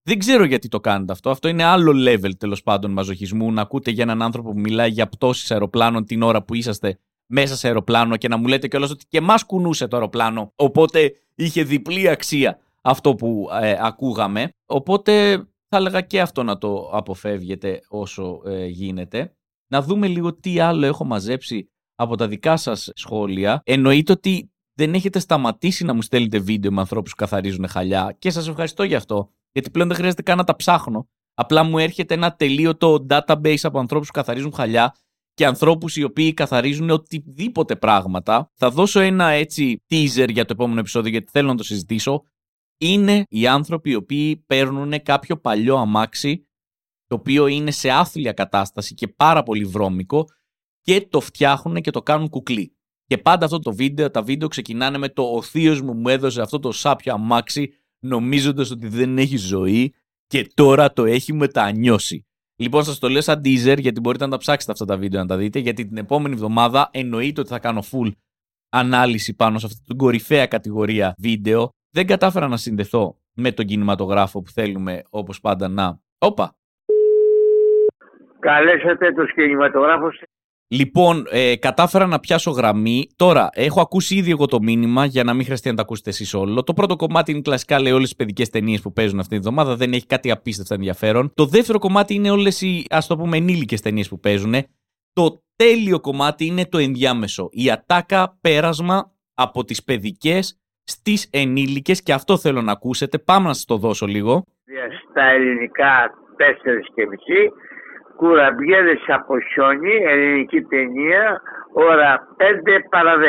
[0.07, 1.29] δεν ξέρω γιατί το κάνετε αυτό.
[1.29, 3.51] Αυτό είναι άλλο level τέλος πάντων μαζοχισμού.
[3.51, 7.55] Να ακούτε για έναν άνθρωπο που μιλάει για πτώσεις αεροπλάνων την ώρα που είσαστε μέσα
[7.55, 10.51] σε αεροπλάνο και να μου λέτε κιόλας ότι και εμάς κουνούσε το αεροπλάνο.
[10.55, 14.49] Οπότε είχε διπλή αξία αυτό που ε, ακούγαμε.
[14.65, 15.35] Οπότε
[15.67, 19.35] θα έλεγα και αυτό να το αποφεύγετε όσο ε, γίνεται.
[19.71, 23.61] Να δούμε λίγο τι άλλο έχω μαζέψει από τα δικά σας σχόλια.
[23.63, 28.29] Εννοείται ότι δεν έχετε σταματήσει να μου στέλνετε βίντεο με ανθρώπους που καθαρίζουν χαλιά και
[28.29, 31.09] σας ευχαριστώ γι' αυτό, γιατί πλέον δεν χρειάζεται καν να τα ψάχνω.
[31.33, 34.95] Απλά μου έρχεται ένα τελείωτο database από ανθρώπους που καθαρίζουν χαλιά
[35.33, 38.51] και ανθρώπους οι οποίοι καθαρίζουν οτιδήποτε πράγματα.
[38.55, 42.23] Θα δώσω ένα έτσι teaser για το επόμενο επεισόδιο γιατί θέλω να το συζητήσω
[42.77, 46.47] είναι οι άνθρωποι οι οποίοι παίρνουν κάποιο παλιό αμάξι
[47.07, 50.25] το οποίο είναι σε άθλια κατάσταση και πάρα πολύ βρώμικο
[50.81, 52.77] και το φτιάχνουν και το κάνουν κουκλί.
[53.05, 56.41] Και πάντα αυτό το βίντεο, τα βίντεο ξεκινάνε με το «Ο θείος μου μου έδωσε
[56.41, 59.93] αυτό το σάπιο αμάξι νομίζοντας ότι δεν έχει ζωή
[60.27, 62.25] και τώρα το έχει μετανιώσει».
[62.59, 65.27] Λοιπόν, σας το λέω σαν teaser γιατί μπορείτε να τα ψάξετε αυτά τα βίντεο να
[65.27, 65.59] τα δείτε.
[65.59, 68.11] Γιατί την επόμενη εβδομάδα εννοείται ότι θα κάνω full
[68.69, 74.41] ανάλυση πάνω σε αυτή την κορυφαία κατηγορία βίντεο δεν κατάφερα να συνδεθώ με τον κινηματογράφο
[74.41, 75.99] που θέλουμε όπως πάντα να...
[76.17, 76.55] Όπα!
[78.39, 80.21] Καλέσατε τους κινηματογράφους.
[80.69, 83.07] Λοιπόν, ε, κατάφερα να πιάσω γραμμή.
[83.15, 86.33] Τώρα, έχω ακούσει ήδη εγώ το μήνυμα για να μην χρειαστεί να τα ακούσετε εσείς
[86.33, 86.63] όλο.
[86.63, 89.75] Το πρώτο κομμάτι είναι κλασικά, λέει, όλες τις παιδικές ταινίες που παίζουν αυτή τη βδομάδα.
[89.75, 91.31] Δεν έχει κάτι απίστευτα ενδιαφέρον.
[91.33, 94.53] Το δεύτερο κομμάτι είναι όλες οι, ας το πούμε, ενήλικες ταινίες που παίζουν.
[95.13, 97.49] Το τέλειο κομμάτι είναι το ενδιάμεσο.
[97.51, 100.59] Η ατάκα πέρασμα από τις παιδικές
[100.89, 103.17] Στις ενήλικες και αυτό θέλω να ακούσετε.
[103.17, 104.43] Πάμε να σας το δώσω λίγο.
[105.09, 107.51] Στα ελληνικά 4 και μισή,
[108.17, 111.41] κουραμπιέδες από χιόνι, ελληνική ταινία,
[111.73, 112.43] ώρα 5
[112.89, 113.19] παρα 10.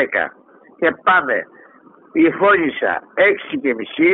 [0.79, 1.35] Και πάμε.
[2.13, 3.01] Η φώνησα
[3.53, 4.13] 6 και μισή,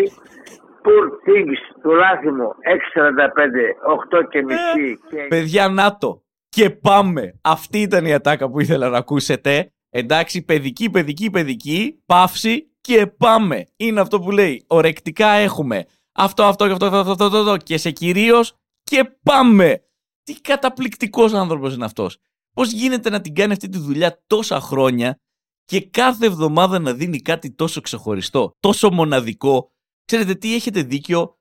[0.83, 1.91] Poor Things του
[2.35, 2.55] μου
[2.95, 4.99] 6.45, 8 και μισή.
[5.09, 6.21] Ε, παιδιά, να το.
[6.49, 7.39] Και πάμε.
[7.43, 9.69] Αυτή ήταν η ατάκα που ήθελα να ακούσετε.
[9.89, 13.63] Εντάξει, παιδική, παιδική, παιδική, παύση και πάμε.
[13.77, 14.65] Είναι αυτό που λέει.
[14.67, 19.79] Ορεκτικά έχουμε αυτό, αυτό, αυτό, αυτό, αυτό, αυτό, αυτό και σε κυρίως και πάμε.
[20.25, 22.17] Τι καταπληκτικός άνθρωπος είναι αυτός.
[22.53, 25.19] Πώς γίνεται να την κάνει αυτή τη δουλειά τόσα χρόνια
[25.65, 29.71] και κάθε εβδομάδα να δίνει κάτι τόσο ξεχωριστό, τόσο μοναδικό.
[30.05, 31.34] Ξέρετε τι έχετε δίκιο,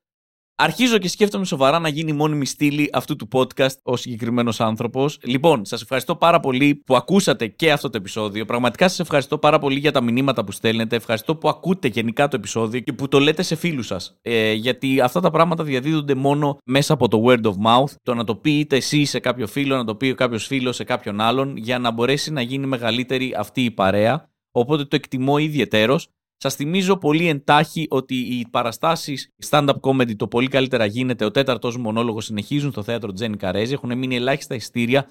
[0.56, 5.18] Αρχίζω και σκέφτομαι σοβαρά να γίνει μόνιμη στήλη αυτού του podcast ο συγκεκριμένος άνθρωπος.
[5.22, 8.44] Λοιπόν, σας ευχαριστώ πάρα πολύ που ακούσατε και αυτό το επεισόδιο.
[8.44, 10.96] Πραγματικά σας ευχαριστώ πάρα πολύ για τα μηνύματα που στέλνετε.
[10.96, 14.18] Ευχαριστώ που ακούτε γενικά το επεισόδιο και που το λέτε σε φίλους σας.
[14.22, 17.92] Ε, γιατί αυτά τα πράγματα διαδίδονται μόνο μέσα από το word of mouth.
[18.02, 21.20] Το να το πείτε εσύ σε κάποιο φίλο, να το πει κάποιος φίλος σε κάποιον
[21.20, 24.28] άλλον, για να μπορέσει να γίνει μεγαλύτερη αυτή η παρέα.
[24.50, 26.08] Οπότε το εκτιμώ ιδιαιτέρως.
[26.36, 31.24] Σας θυμίζω πολύ εντάχει ότι οι παραστάσεις stand-up comedy το πολύ καλύτερα γίνεται.
[31.24, 33.72] Ο τέταρτος μονόλογος συνεχίζουν στο θέατρο Τζένι Καρέζη.
[33.72, 35.08] Έχουν μείνει ελάχιστα ειστήρια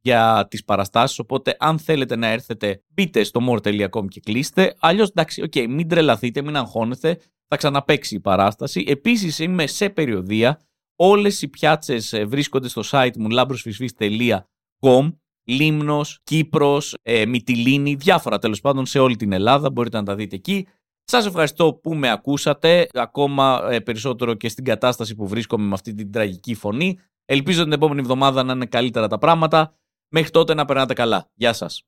[0.00, 1.18] για τις παραστάσεις.
[1.18, 4.74] Οπότε, αν θέλετε να έρθετε, μπείτε στο more.com και κλείστε.
[4.80, 7.20] Αλλιώς, εντάξει, okay, μην τρελαθείτε, μην αγχώνεστε.
[7.48, 8.84] Θα ξαναπέξει η παράσταση.
[8.88, 10.60] Επίσης, είμαι σε περιοδία.
[10.96, 15.12] Όλες οι πιάτσες βρίσκονται στο site μου labrosfisfis.com
[15.48, 19.70] Λίμνος, Κύπρος, ε, Μυτιλίνη, διάφορα τέλος πάντων σε όλη την Ελλάδα.
[19.70, 20.66] Μπορείτε να τα δείτε εκεί.
[21.04, 25.94] Σας ευχαριστώ που με ακούσατε, ακόμα ε, περισσότερο και στην κατάσταση που βρίσκομαι με αυτή
[25.94, 26.98] την τραγική φωνή.
[27.24, 29.74] Ελπίζω την επόμενη εβδομάδα να είναι καλύτερα τα πράγματα.
[30.08, 31.30] Μέχρι τότε να περνάτε καλά.
[31.34, 31.82] Γεια σας.